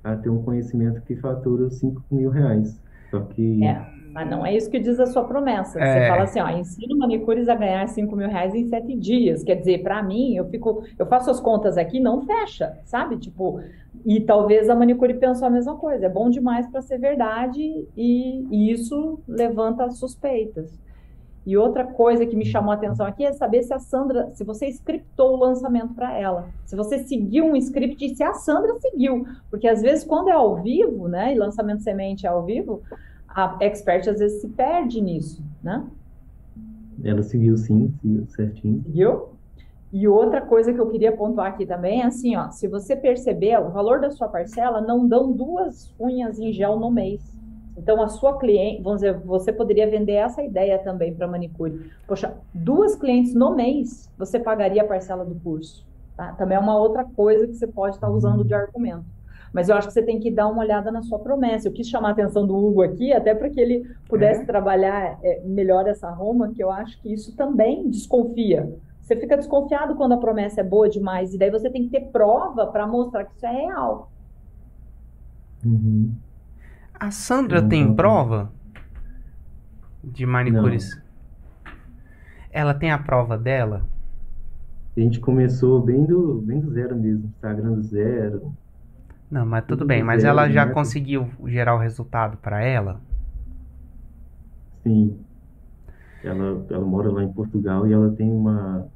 [0.04, 2.80] a ter um conhecimento que fatura 5 mil reais.
[3.12, 3.64] Só que.
[3.64, 5.80] É, mas não é isso que diz a sua promessa.
[5.80, 5.94] É.
[5.94, 9.44] Você fala assim, ó, ensino manicures a ganhar 5 mil reais em sete dias.
[9.44, 13.18] Quer dizer, para mim, eu fico, eu faço as contas aqui, não fecha, sabe?
[13.18, 13.62] Tipo,
[14.06, 16.08] e talvez a manicure pensou a mesma coisa.
[16.08, 17.62] É bom demais para ser verdade
[17.96, 20.72] e, e isso levanta suspeitas.
[21.48, 24.44] E outra coisa que me chamou a atenção aqui é saber se a Sandra, se
[24.44, 26.50] você scriptou o lançamento para ela.
[26.66, 29.26] Se você seguiu um script e se a Sandra seguiu.
[29.50, 31.34] Porque às vezes, quando é ao vivo, né?
[31.34, 32.82] E lançamento semente é ao vivo,
[33.30, 35.88] a expert às vezes se perde nisso, né?
[37.02, 38.84] Ela seguiu sim, seguiu certinho.
[38.84, 39.30] Seguiu?
[39.94, 43.58] E outra coisa que eu queria pontuar aqui também é assim, ó, se você perceber,
[43.58, 47.37] o valor da sua parcela não dão duas unhas em gel no mês.
[47.78, 51.92] Então, a sua cliente, vamos dizer, você poderia vender essa ideia também para manicure.
[52.08, 55.86] Poxa, duas clientes no mês, você pagaria a parcela do curso.
[56.16, 56.34] Tá?
[56.34, 59.06] Também é uma outra coisa que você pode estar usando de argumento.
[59.54, 61.68] Mas eu acho que você tem que dar uma olhada na sua promessa.
[61.68, 64.46] Eu quis chamar a atenção do Hugo aqui, até para que ele pudesse é.
[64.46, 68.76] trabalhar é, melhor essa Roma, que eu acho que isso também desconfia.
[69.02, 72.12] Você fica desconfiado quando a promessa é boa demais, e daí você tem que ter
[72.12, 74.12] prova para mostrar que isso é real.
[75.66, 76.12] Uhum.
[77.00, 78.52] A Sandra não, tem não, prova
[80.04, 80.96] de manicures?
[80.96, 81.74] Não.
[82.52, 83.86] Ela tem a prova dela?
[84.96, 88.52] A gente começou bem do, bem do zero mesmo, Instagram do zero.
[89.30, 90.74] Não, mas tudo, tudo bem, mas zero, ela já né?
[90.74, 93.00] conseguiu gerar o resultado para ela?
[94.82, 95.20] Sim.
[96.24, 98.88] Ela, ela mora lá em Portugal e ela tem uma,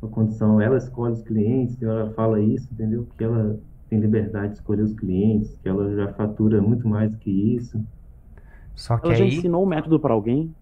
[0.00, 3.08] uma condição, ela escolhe os clientes, ela fala isso, entendeu?
[3.18, 3.58] Que ela
[3.90, 7.84] tem liberdade de escolher os clientes, que ela já fatura muito mais do que isso.
[8.74, 9.18] Só que ela aí...
[9.18, 10.54] já ensinou o método para alguém?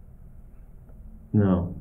[1.32, 1.74] Não.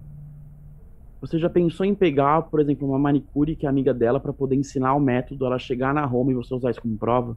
[1.22, 4.56] Você já pensou em pegar, por exemplo, uma manicure que é amiga dela para poder
[4.56, 7.36] ensinar o método, ela chegar na Roma e você usar isso como prova?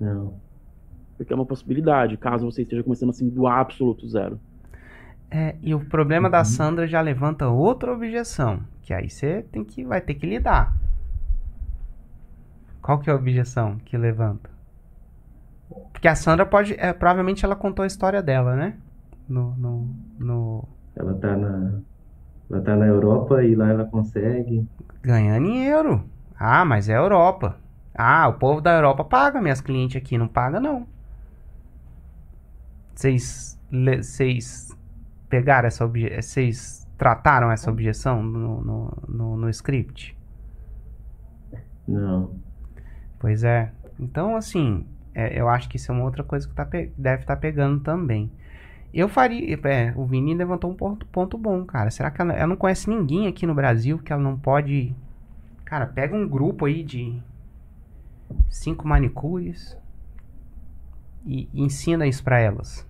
[0.00, 0.34] Não.
[1.16, 4.40] Porque é uma possibilidade, caso você esteja começando assim do absoluto zero.
[5.30, 6.32] É, e o problema uhum.
[6.32, 10.79] da Sandra já levanta outra objeção, que aí você tem que vai ter que lidar.
[12.82, 14.50] Qual que é a objeção que levanta?
[15.92, 16.74] Porque a Sandra pode.
[16.78, 18.76] É, provavelmente ela contou a história dela, né?
[19.28, 20.68] No, no, no...
[20.96, 21.80] Ela tá na.
[22.50, 24.66] Ela tá na Europa e lá ela consegue.
[25.02, 26.04] Ganhando em euro.
[26.36, 27.56] Ah, mas é Europa.
[27.94, 30.86] Ah, o povo da Europa paga, minhas clientes aqui não paga, não.
[32.94, 33.60] Vocês.
[33.70, 34.76] Vocês
[35.28, 36.22] pegaram essa objeção.
[36.22, 40.16] Vocês trataram essa objeção no, no, no, no script?
[41.86, 42.30] Não.
[43.20, 43.70] Pois é.
[43.98, 47.36] Então, assim, é, eu acho que isso é uma outra coisa que tá deve estar
[47.36, 48.32] tá pegando também.
[48.92, 49.58] Eu faria.
[49.64, 51.90] É, o Vini levantou um ponto, ponto bom, cara.
[51.90, 54.96] Será que ela, ela, não conhece ninguém aqui no Brasil que ela não pode.
[55.64, 57.22] Cara, pega um grupo aí de
[58.48, 59.76] cinco manicures
[61.24, 62.88] e, e ensina isso pra elas.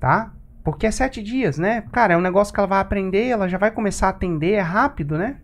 [0.00, 0.32] Tá?
[0.64, 1.82] Porque é sete dias, né?
[1.92, 4.60] Cara, é um negócio que ela vai aprender, ela já vai começar a atender, é
[4.60, 5.36] rápido, né?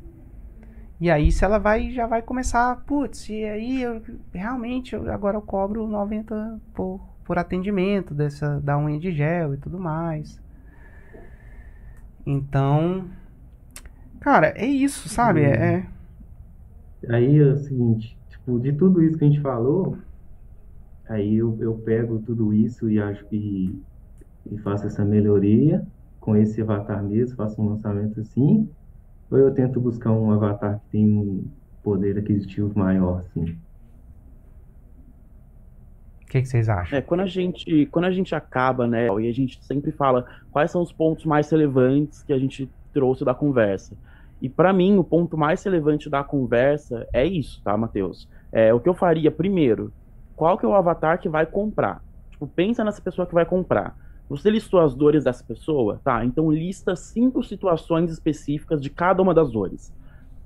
[1.01, 5.37] E aí, se ela vai, já vai começar, putz, e aí eu realmente eu, agora
[5.37, 10.41] eu cobro 90 por, por atendimento dessa da unha de gel e tudo mais.
[12.27, 13.05] Então,
[14.19, 15.43] cara, é isso, sabe?
[15.43, 15.87] É,
[17.05, 17.15] é.
[17.15, 19.99] Aí é o seguinte, tipo, de tudo isso que a gente falou,
[21.09, 23.81] aí eu, eu pego tudo isso e acho que
[24.51, 25.87] e faço essa melhoria
[26.19, 28.69] com esse avatar mesmo, faço um lançamento assim
[29.31, 31.45] ou eu tento buscar um avatar que tem um
[31.83, 33.59] poder aquisitivo maior, assim?
[36.23, 36.99] O que, que, vocês acham?
[36.99, 40.71] É, quando a gente, quando a gente acaba, né, e a gente sempre fala quais
[40.71, 43.97] são os pontos mais relevantes que a gente trouxe da conversa.
[44.41, 48.29] E para mim, o ponto mais relevante da conversa é isso, tá, Matheus?
[48.53, 49.93] É o que eu faria primeiro.
[50.37, 52.03] Qual que é o avatar que vai comprar?
[52.31, 53.97] Tipo, pensa nessa pessoa que vai comprar.
[54.29, 56.01] Você listou as dores dessa pessoa?
[56.05, 59.93] Tá, então lista cinco situações específicas de cada uma das dores.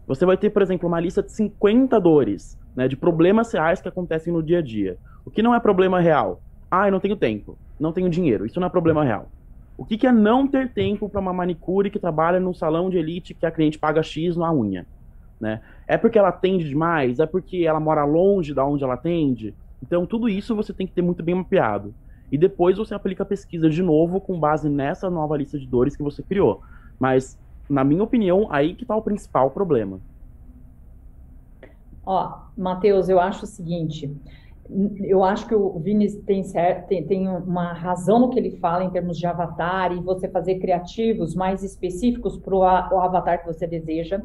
[0.07, 3.89] Você vai ter, por exemplo, uma lista de 50 dores, né, de problemas reais que
[3.89, 4.99] acontecem no dia a dia.
[5.25, 6.41] O que não é problema real?
[6.71, 8.47] Ah, eu não tenho tempo, não tenho dinheiro.
[8.47, 9.29] Isso não é problema real.
[9.77, 12.99] O que, que é não ter tempo para uma manicure que trabalha num salão de
[12.99, 14.87] elite que a cliente paga X na unha?
[15.43, 15.61] né?
[15.89, 17.19] É porque ela atende demais?
[17.19, 19.53] É porque ela mora longe da onde ela atende?
[19.83, 21.93] Então, tudo isso você tem que ter muito bem mapeado.
[22.33, 25.95] E depois você aplica a pesquisa de novo com base nessa nova lista de dores
[25.95, 26.63] que você criou.
[26.99, 30.01] Mas, na minha opinião, aí que está o principal problema.
[32.05, 34.11] Ó, Matheus, eu acho o seguinte.
[35.01, 36.43] Eu acho que o Vini tem,
[36.89, 40.59] tem, tem uma razão no que ele fala em termos de avatar e você fazer
[40.59, 44.23] criativos mais específicos para o avatar que você deseja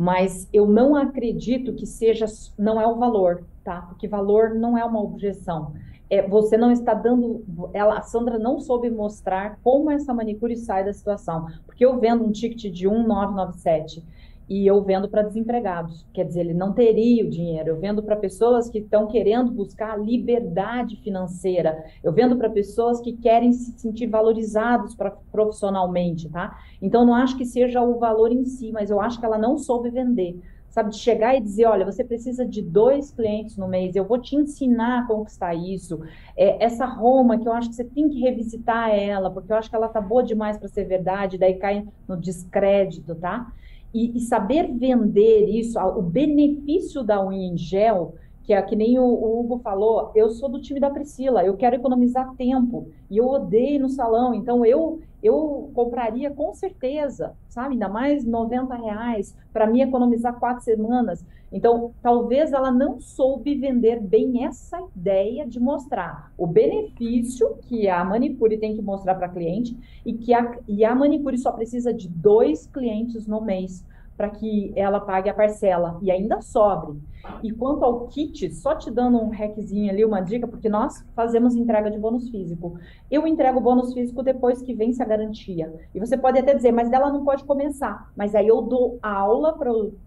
[0.00, 2.24] mas eu não acredito que seja,
[2.58, 3.82] não é o valor, tá?
[3.82, 5.74] Porque valor não é uma objeção.
[6.10, 10.84] É, você não está dando, ela, a Sandra não soube mostrar como essa manicure sai
[10.84, 14.04] da situação, porque eu vendo um ticket de 1997
[14.50, 16.04] e eu vendo para desempregados.
[16.12, 17.68] Quer dizer, ele não teria o dinheiro.
[17.68, 21.84] Eu vendo para pessoas que estão querendo buscar liberdade financeira.
[22.02, 26.58] Eu vendo para pessoas que querem se sentir valorizados pra, profissionalmente, tá?
[26.82, 29.56] Então, não acho que seja o valor em si, mas eu acho que ela não
[29.56, 30.36] soube vender.
[30.70, 34.20] Sabe, de chegar e dizer, olha, você precisa de dois clientes no mês, eu vou
[34.20, 36.00] te ensinar a conquistar isso.
[36.36, 39.68] É, essa Roma, que eu acho que você tem que revisitar ela, porque eu acho
[39.68, 43.52] que ela tá boa demais para ser verdade, daí cai no descrédito, tá?
[43.92, 48.14] e, e, saber vender isso, o benefício da unha em gel,
[48.50, 51.56] que é que nem o, o, Hugo falou, eu sou do time da Priscila, eu
[51.56, 57.74] quero economizar tempo e eu odeio no salão, então eu eu compraria com certeza, sabe?
[57.74, 61.24] Ainda mais 90 reais para me economizar quatro semanas.
[61.52, 68.02] Então, talvez ela não soube vender bem essa ideia de mostrar o benefício que a
[68.02, 72.08] manicure tem que mostrar para cliente e que a, e a manicure só precisa de
[72.08, 73.84] dois clientes no mês
[74.20, 77.00] para que ela pague a parcela e ainda sobre.
[77.42, 81.56] E quanto ao kit, só te dando um hackzinho ali, uma dica, porque nós fazemos
[81.56, 82.78] entrega de bônus físico.
[83.10, 85.72] Eu entrego o bônus físico depois que vence a garantia.
[85.94, 88.12] E você pode até dizer, mas dela não pode começar.
[88.14, 89.56] Mas aí eu dou aula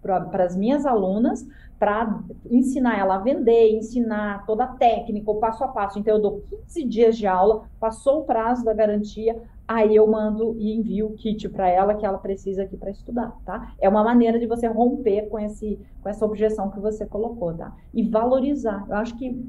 [0.00, 1.44] para as minhas alunas
[1.76, 5.98] para ensinar ela a vender, ensinar toda a técnica, o passo a passo.
[5.98, 10.54] Então, eu dou 15 dias de aula, passou o prazo da garantia, aí eu mando
[10.58, 13.74] e envio o kit para ela que ela precisa aqui para estudar, tá?
[13.80, 17.74] É uma maneira de você romper com, esse, com essa objeção que você colocou, tá?
[17.92, 18.84] E valorizar.
[18.88, 19.42] Eu acho que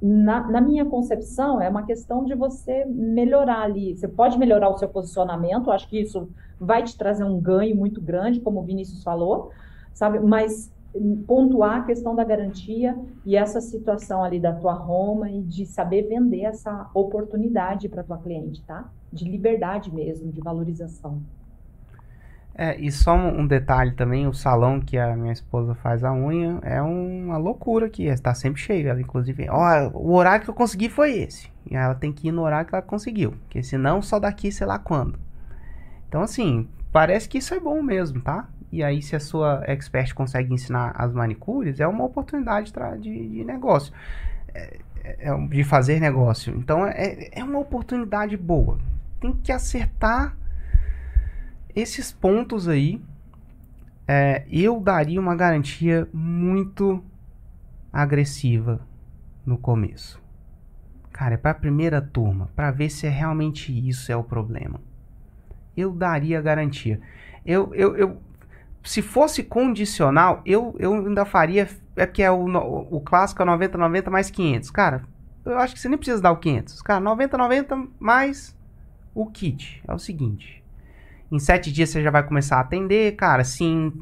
[0.00, 3.94] na, na, minha concepção, é uma questão de você melhorar ali.
[3.94, 8.00] Você pode melhorar o seu posicionamento, acho que isso vai te trazer um ganho muito
[8.00, 9.50] grande, como o Vinícius falou,
[9.92, 10.18] sabe?
[10.20, 10.72] Mas
[11.26, 16.02] pontuar a questão da garantia e essa situação ali da tua Roma e de saber
[16.08, 18.90] vender essa oportunidade para tua cliente, tá?
[19.12, 21.22] De liberdade mesmo, de valorização.
[22.54, 26.58] É, e só um detalhe também, o salão que a minha esposa faz a unha
[26.62, 28.88] é uma loucura aqui, está sempre cheio.
[28.88, 31.50] Ela, inclusive, ó, o horário que eu consegui foi esse.
[31.70, 34.66] E ela tem que ir no horário que ela conseguiu, porque senão só daqui sei
[34.66, 35.18] lá quando.
[36.08, 38.48] Então, assim, parece que isso é bom mesmo, tá?
[38.72, 43.44] E aí, se a sua expert consegue ensinar as manicures, é uma oportunidade de, de
[43.44, 43.92] negócio,
[44.54, 46.54] é, é, é, de fazer negócio.
[46.56, 48.78] Então, é, é uma oportunidade boa.
[49.20, 50.36] Tem que acertar
[51.74, 53.00] esses pontos aí.
[54.08, 57.04] É, eu daria uma garantia muito
[57.92, 58.80] agressiva
[59.44, 60.20] no começo.
[61.12, 64.80] Cara, é para a primeira turma, para ver se é realmente isso é o problema.
[65.76, 67.00] Eu daria garantia.
[67.44, 68.22] Eu, eu, eu,
[68.82, 71.68] se fosse condicional, eu, eu ainda faria.
[71.94, 74.70] É porque é o, o clássico é 90, 90 mais 500.
[74.70, 75.02] Cara,
[75.44, 76.82] eu acho que você nem precisa dar o 500.
[76.82, 78.56] Cara, 90, 90 mais
[79.14, 79.82] o kit.
[79.86, 80.62] É o seguinte:
[81.30, 83.92] em 7 dias você já vai começar a atender, cara, sim.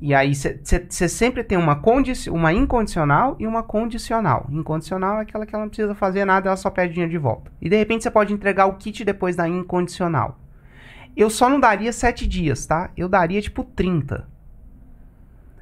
[0.00, 1.82] E aí você sempre tem uma,
[2.30, 4.46] uma incondicional e uma condicional.
[4.48, 7.50] Incondicional é aquela que ela não precisa fazer nada, ela só pede dinheiro de volta.
[7.60, 10.38] E de repente você pode entregar o kit depois da incondicional.
[11.16, 12.90] Eu só não daria 7 dias, tá?
[12.96, 14.28] Eu daria tipo 30.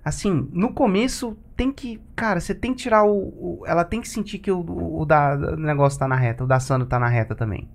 [0.04, 2.00] Assim, no começo tem que.
[2.14, 3.16] Cara, você tem que tirar o.
[3.16, 6.44] o ela tem que sentir que o, o, o da, o negócio tá na reta,
[6.44, 7.66] o da Sandro tá na reta também.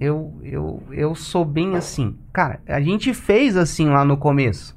[0.00, 2.16] Eu, eu, eu sou bem assim.
[2.32, 4.76] Cara, a gente fez assim lá no começo.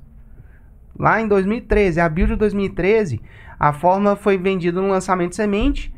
[0.97, 3.21] Lá em 2013, abril de 2013,
[3.59, 5.93] a fórmula foi vendida no lançamento semente.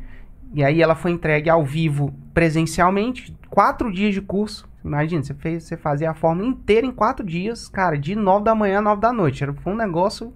[0.54, 3.36] E aí ela foi entregue ao vivo presencialmente.
[3.50, 4.68] Quatro dias de curso.
[4.84, 8.54] Imagina, você, fez, você fazia a fórmula inteira em quatro dias, cara, de nove da
[8.54, 9.42] manhã a nove da noite.
[9.42, 10.32] Era, foi um negócio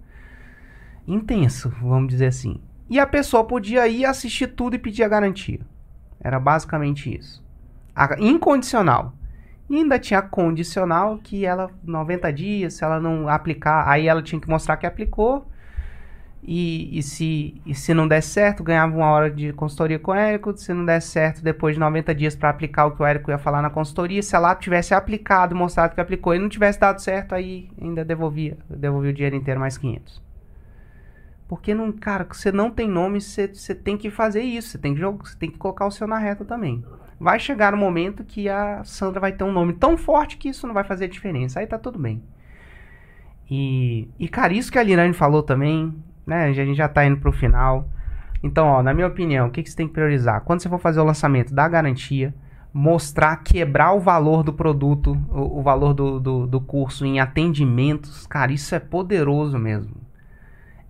[1.07, 2.61] intenso, vamos dizer assim.
[2.91, 5.61] E a pessoa podia ir assistir tudo e pedir a garantia.
[6.20, 7.43] Era basicamente isso.
[7.95, 9.12] A incondicional.
[9.68, 14.22] E ainda tinha a condicional, que ela, 90 dias, se ela não aplicar, aí ela
[14.22, 15.47] tinha que mostrar que aplicou.
[16.45, 20.14] E, e, se, e se não der certo, ganhava uma hora de consultoria com o
[20.14, 20.57] Érico.
[20.57, 23.38] Se não der certo, depois de 90 dias para aplicar o que o Érico ia
[23.38, 24.22] falar na consultoria.
[24.22, 28.05] Se a lápis tivesse aplicado, mostrado que aplicou e não tivesse dado certo, aí ainda
[28.05, 30.20] devolvia, devolvia o dinheiro inteiro mais 500.
[31.47, 34.70] Porque, não, cara, você não tem nome, você, você tem que fazer isso.
[34.70, 36.84] Você tem que, você tem que colocar o seu na reta também.
[37.19, 40.49] Vai chegar o um momento que a Sandra vai ter um nome tão forte que
[40.49, 41.61] isso não vai fazer diferença.
[41.61, 42.23] Aí tá tudo bem.
[43.51, 45.95] E, e cara, isso que a Lirane falou também,
[46.27, 46.47] né?
[46.47, 47.89] A gente já tá indo pro final.
[48.43, 50.41] Então, ó, na minha opinião, o que, que você tem que priorizar?
[50.41, 52.35] Quando você for fazer o lançamento da garantia,
[52.73, 58.27] mostrar, quebrar o valor do produto, o, o valor do, do, do, curso em atendimentos,
[58.27, 59.95] cara, isso é poderoso mesmo.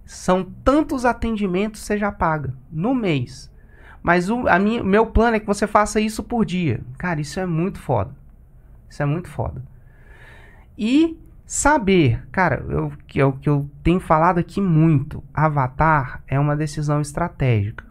[0.05, 3.52] São tantos atendimentos que você já paga no mês.
[4.03, 6.81] Mas o a minha, meu plano é que você faça isso por dia.
[6.99, 8.11] Cara, isso é muito foda.
[8.89, 9.63] Isso é muito foda.
[10.77, 11.17] E
[11.55, 16.57] Saber, cara, eu, que é o que eu tenho falado aqui muito, Avatar é uma
[16.57, 17.85] decisão estratégica.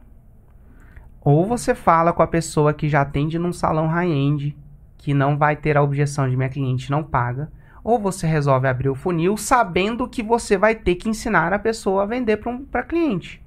[1.21, 4.57] Ou você fala com a pessoa que já atende num salão high-end,
[4.97, 7.51] que não vai ter a objeção de minha cliente não paga,
[7.83, 12.01] ou você resolve abrir o funil sabendo que você vai ter que ensinar a pessoa
[12.01, 13.45] a vender para um, cliente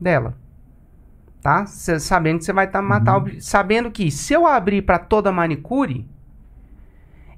[0.00, 0.36] dela.
[1.44, 1.66] Tá?
[1.66, 3.38] Cê, sabendo que você vai tá, matar, uhum.
[3.38, 6.08] sabendo que se eu abrir para toda manicure,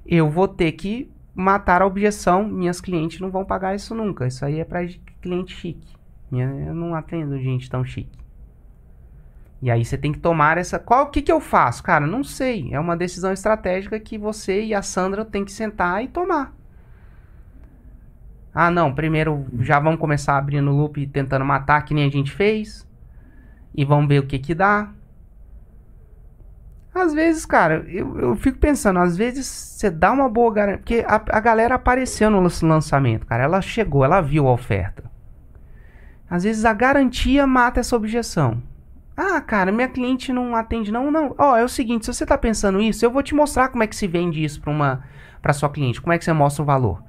[0.05, 4.25] eu vou ter que matar a objeção, minhas clientes não vão pagar isso nunca.
[4.25, 4.87] Isso aí é para
[5.21, 5.93] cliente chique.
[6.31, 8.17] Eu não atendo gente tão chique.
[9.61, 10.79] E aí você tem que tomar essa.
[10.79, 11.83] Qual o que, que eu faço?
[11.83, 12.69] Cara, não sei.
[12.71, 16.55] É uma decisão estratégica que você e a Sandra tem que sentar e tomar.
[18.53, 18.95] Ah, não.
[18.95, 22.86] Primeiro já vamos começar abrindo o loop e tentando matar, que nem a gente fez.
[23.73, 24.91] E vamos ver o que que dá.
[26.93, 30.77] Às vezes, cara, eu, eu fico pensando, às vezes você dá uma boa garantia.
[30.77, 33.43] Porque a, a galera apareceu no lançamento, cara.
[33.43, 35.03] Ela chegou, ela viu a oferta.
[36.29, 38.61] Às vezes a garantia mata essa objeção.
[39.15, 41.33] Ah, cara, minha cliente não atende, não, não.
[41.37, 43.83] Ó, oh, é o seguinte, se você tá pensando isso, eu vou te mostrar como
[43.83, 45.03] é que se vende isso para uma
[45.41, 47.03] para sua cliente, como é que você mostra o valor.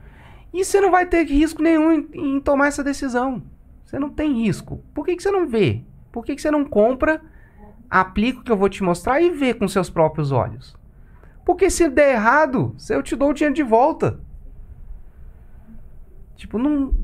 [0.52, 3.42] E você não vai ter risco nenhum em, em tomar essa decisão.
[3.84, 4.82] Você não tem risco.
[4.94, 5.82] Por que, que você não vê?
[6.10, 7.20] Por que, que você não compra
[7.90, 10.76] aplica o que eu vou te mostrar e vê com seus próprios olhos.
[11.44, 14.20] Porque se der errado, eu te dou o dinheiro de volta.
[16.36, 16.94] Tipo, não,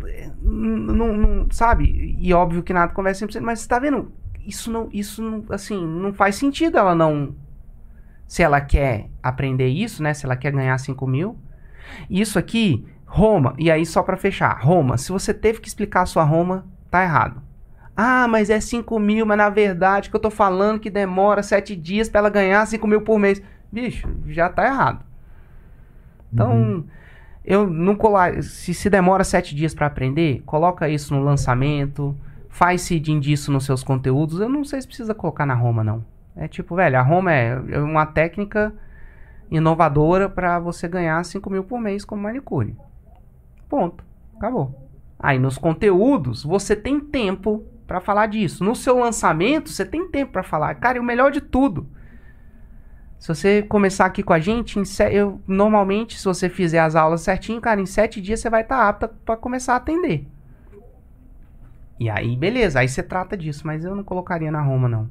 [0.43, 2.17] não, não, sabe?
[2.19, 4.13] E óbvio que nada conversa 100%, mas você tá vendo?
[4.47, 7.35] Isso não, isso não, assim, não faz sentido ela não...
[8.27, 10.15] Se ela quer aprender isso, né?
[10.15, 11.37] Se ela quer ganhar 5 mil.
[12.09, 16.07] Isso aqui, Roma, e aí só para fechar, Roma, se você teve que explicar a
[16.07, 17.44] sua Roma, tá errado.
[17.97, 21.77] Ah, mas é 5 mil, mas na verdade que eu tô falando que demora 7
[21.77, 23.41] dias para ela ganhar 5 mil por mês.
[23.71, 25.05] Bicho, já tá errado.
[26.33, 26.85] Então, uhum.
[27.45, 28.43] eu não colar.
[28.43, 32.17] Se, se demora 7 dias para aprender, coloca isso no lançamento,
[32.49, 34.41] faz seeding disso nos seus conteúdos.
[34.41, 36.05] Eu não sei se precisa colocar na Roma, não.
[36.37, 38.75] É tipo, velho, a Roma é, é uma técnica
[39.49, 42.77] inovadora para você ganhar 5 mil por mês como manicure.
[43.69, 44.05] Ponto.
[44.37, 44.89] Acabou.
[45.19, 48.65] Aí nos conteúdos, você tem tempo para falar disso.
[48.65, 50.75] No seu lançamento, você tem tempo para falar.
[50.77, 51.87] Cara, e o melhor de tudo,
[53.19, 54.81] se você começar aqui com a gente,
[55.11, 58.79] eu, normalmente, se você fizer as aulas certinho, cara, em sete dias você vai estar
[58.79, 60.27] tá apta para começar a atender.
[61.99, 65.09] E aí, beleza, aí você trata disso, mas eu não colocaria na Roma, não.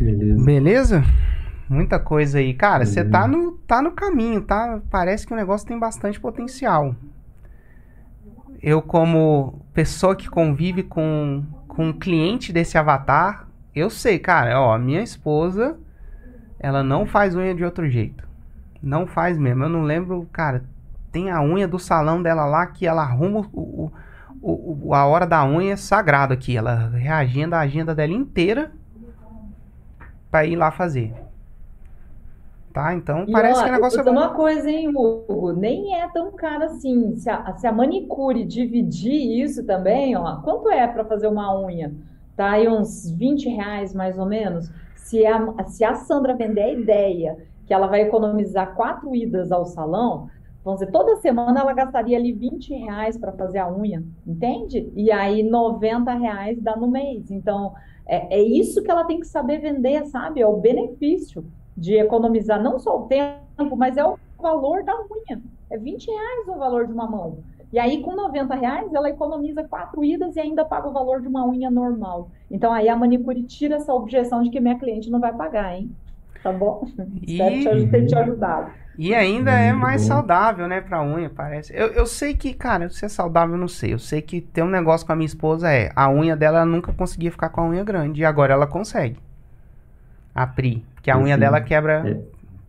[0.00, 0.44] Beleza.
[0.44, 1.04] Beleza?
[1.68, 2.54] Muita coisa aí.
[2.54, 4.80] Cara, você tá no, tá no caminho, tá?
[4.90, 6.94] Parece que o negócio tem bastante potencial
[8.62, 14.78] eu como pessoa que convive com, com um cliente desse avatar, eu sei, cara, ó,
[14.78, 15.76] minha esposa,
[16.60, 18.28] ela não faz unha de outro jeito.
[18.80, 19.64] Não faz mesmo.
[19.64, 20.64] Eu não lembro, cara,
[21.10, 23.90] tem a unha do salão dela lá que ela arruma o,
[24.40, 26.56] o, o a hora da unha sagrado aqui.
[26.56, 28.72] Ela reagenda a agenda dela inteira
[30.30, 31.12] para ir lá fazer.
[32.72, 32.94] Tá?
[32.94, 34.10] Então e parece ó, que o negócio é bom.
[34.12, 35.52] uma coisa, hein, Hugo?
[35.52, 37.14] Nem é tão caro assim.
[37.16, 41.94] Se a, se a manicure dividir isso também, ó, quanto é para fazer uma unha?
[42.34, 44.70] Tá aí uns 20 reais mais ou menos.
[44.96, 49.66] Se a, se a Sandra vender a ideia que ela vai economizar quatro idas ao
[49.66, 50.30] salão,
[50.64, 54.90] vamos dizer, toda semana ela gastaria ali 20 reais para fazer a unha, entende?
[54.96, 57.30] E aí 90 reais dá no mês.
[57.30, 57.74] Então,
[58.06, 60.40] é, é isso que ela tem que saber vender, sabe?
[60.40, 61.44] É o benefício
[61.76, 65.40] de economizar não só o tempo, mas é o valor da unha.
[65.70, 67.38] É 20 reais o valor de uma mão.
[67.72, 71.28] E aí, com 90 reais, ela economiza quatro idas e ainda paga o valor de
[71.28, 72.28] uma unha normal.
[72.50, 75.90] Então, aí a manicure tira essa objeção de que minha cliente não vai pagar, hein?
[76.42, 76.86] Tá bom?
[77.26, 77.40] E...
[77.40, 78.70] Espero te, ter te ajudado.
[78.98, 81.74] E ainda é Muito mais saudável, né, pra unha, parece.
[81.74, 83.94] Eu, eu sei que, cara, se é saudável, eu não sei.
[83.94, 86.66] Eu sei que tem um negócio com a minha esposa, é, a unha dela ela
[86.66, 89.18] nunca conseguia ficar com a unha grande, e agora ela consegue.
[90.34, 92.20] A Pri, que a unha dela quebra, É.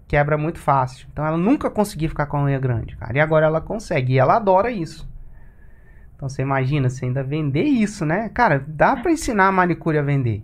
[0.08, 1.08] quebra muito fácil.
[1.12, 4.20] Então ela nunca conseguia ficar com a unha grande, cara, e agora ela consegue, e
[4.20, 5.08] ela adora isso.
[6.16, 8.30] Então você imagina, você ainda vender isso, né?
[8.34, 10.44] Cara, dá pra ensinar a manicure a vender.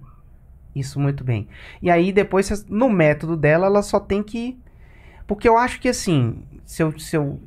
[0.75, 1.47] Isso muito bem.
[1.81, 4.57] E aí depois, no método dela, ela só tem que
[5.29, 7.39] porque eu acho que assim, se eu, se eu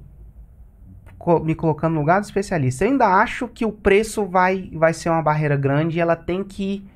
[1.43, 5.09] me colocando no lugar do especialista, eu ainda acho que o preço vai, vai ser
[5.11, 6.86] uma barreira grande e ela tem que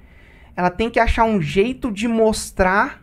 [0.54, 3.02] ela tem que achar um jeito de mostrar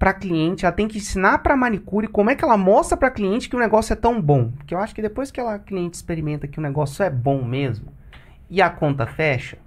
[0.00, 3.50] para cliente, ela tem que ensinar para manicure como é que ela mostra para cliente
[3.50, 4.50] que o negócio é tão bom.
[4.52, 7.92] Porque eu acho que depois que ela cliente experimenta que o negócio é bom mesmo
[8.48, 9.58] e a conta fecha,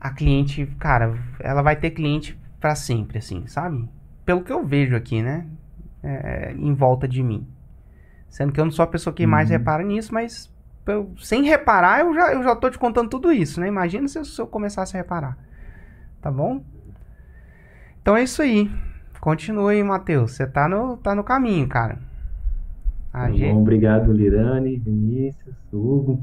[0.00, 3.88] a cliente, cara, ela vai ter cliente para sempre assim, sabe?
[4.24, 5.46] Pelo que eu vejo aqui, né?
[6.02, 7.46] É, em volta de mim.
[8.28, 9.56] Sendo que eu não sou a pessoa que mais Uhum.
[9.58, 10.52] repara nisso, mas
[10.86, 13.68] eu- sem reparar, eu já, eu já tô te contando tudo isso, né?
[13.68, 15.38] Imagina se eu, se eu começasse a reparar.
[16.20, 16.62] Tá bom?
[18.02, 18.70] Então é isso aí.
[19.20, 20.32] Continue aí, Matheus.
[20.32, 21.98] Você tá no, tá no caminho, cara.
[23.12, 26.22] A Tá gente- bom, obrigado, Lirane, Vinícius, Hugo.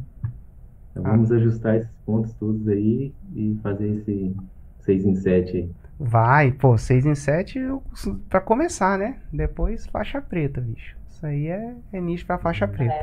[0.92, 1.12] Então, Ah.
[1.12, 4.36] vamos ajustar esses pontos todos aí e fazer esse
[4.80, 5.72] 6 em 7 aí.
[6.00, 7.84] Vai, pô, 6 em 7 eu,
[8.30, 9.18] pra começar, né?
[9.34, 10.96] Depois faixa preta, bicho.
[11.10, 12.94] Isso aí é, é nicho pra faixa preta.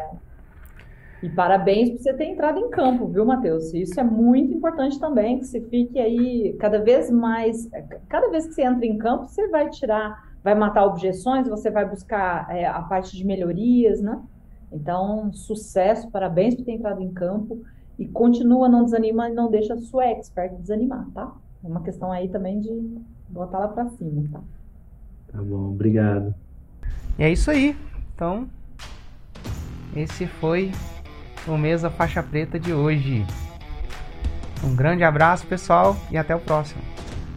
[1.24, 3.72] E parabéns por você ter entrado em campo, viu, Matheus?
[3.72, 7.66] Isso é muito importante também, que você fique aí cada vez mais.
[8.10, 11.88] Cada vez que você entra em campo, você vai tirar, vai matar objeções, você vai
[11.88, 14.20] buscar é, a parte de melhorias, né?
[14.70, 17.62] Então, sucesso, parabéns por ter entrado em campo
[17.98, 21.32] e continua, não desanima e não deixa a sua expert desanimar, tá?
[21.64, 22.98] É uma questão aí também de
[23.30, 24.40] botar lá pra cima, tá?
[25.32, 26.34] Tá bom, obrigado.
[27.18, 27.74] E é isso aí.
[28.14, 28.46] Então,
[29.96, 30.70] esse foi
[31.46, 33.24] o Mesa Faixa Preta de hoje.
[34.62, 36.82] Um grande abraço, pessoal, e até o próximo.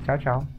[0.05, 0.56] Tchau, tchau.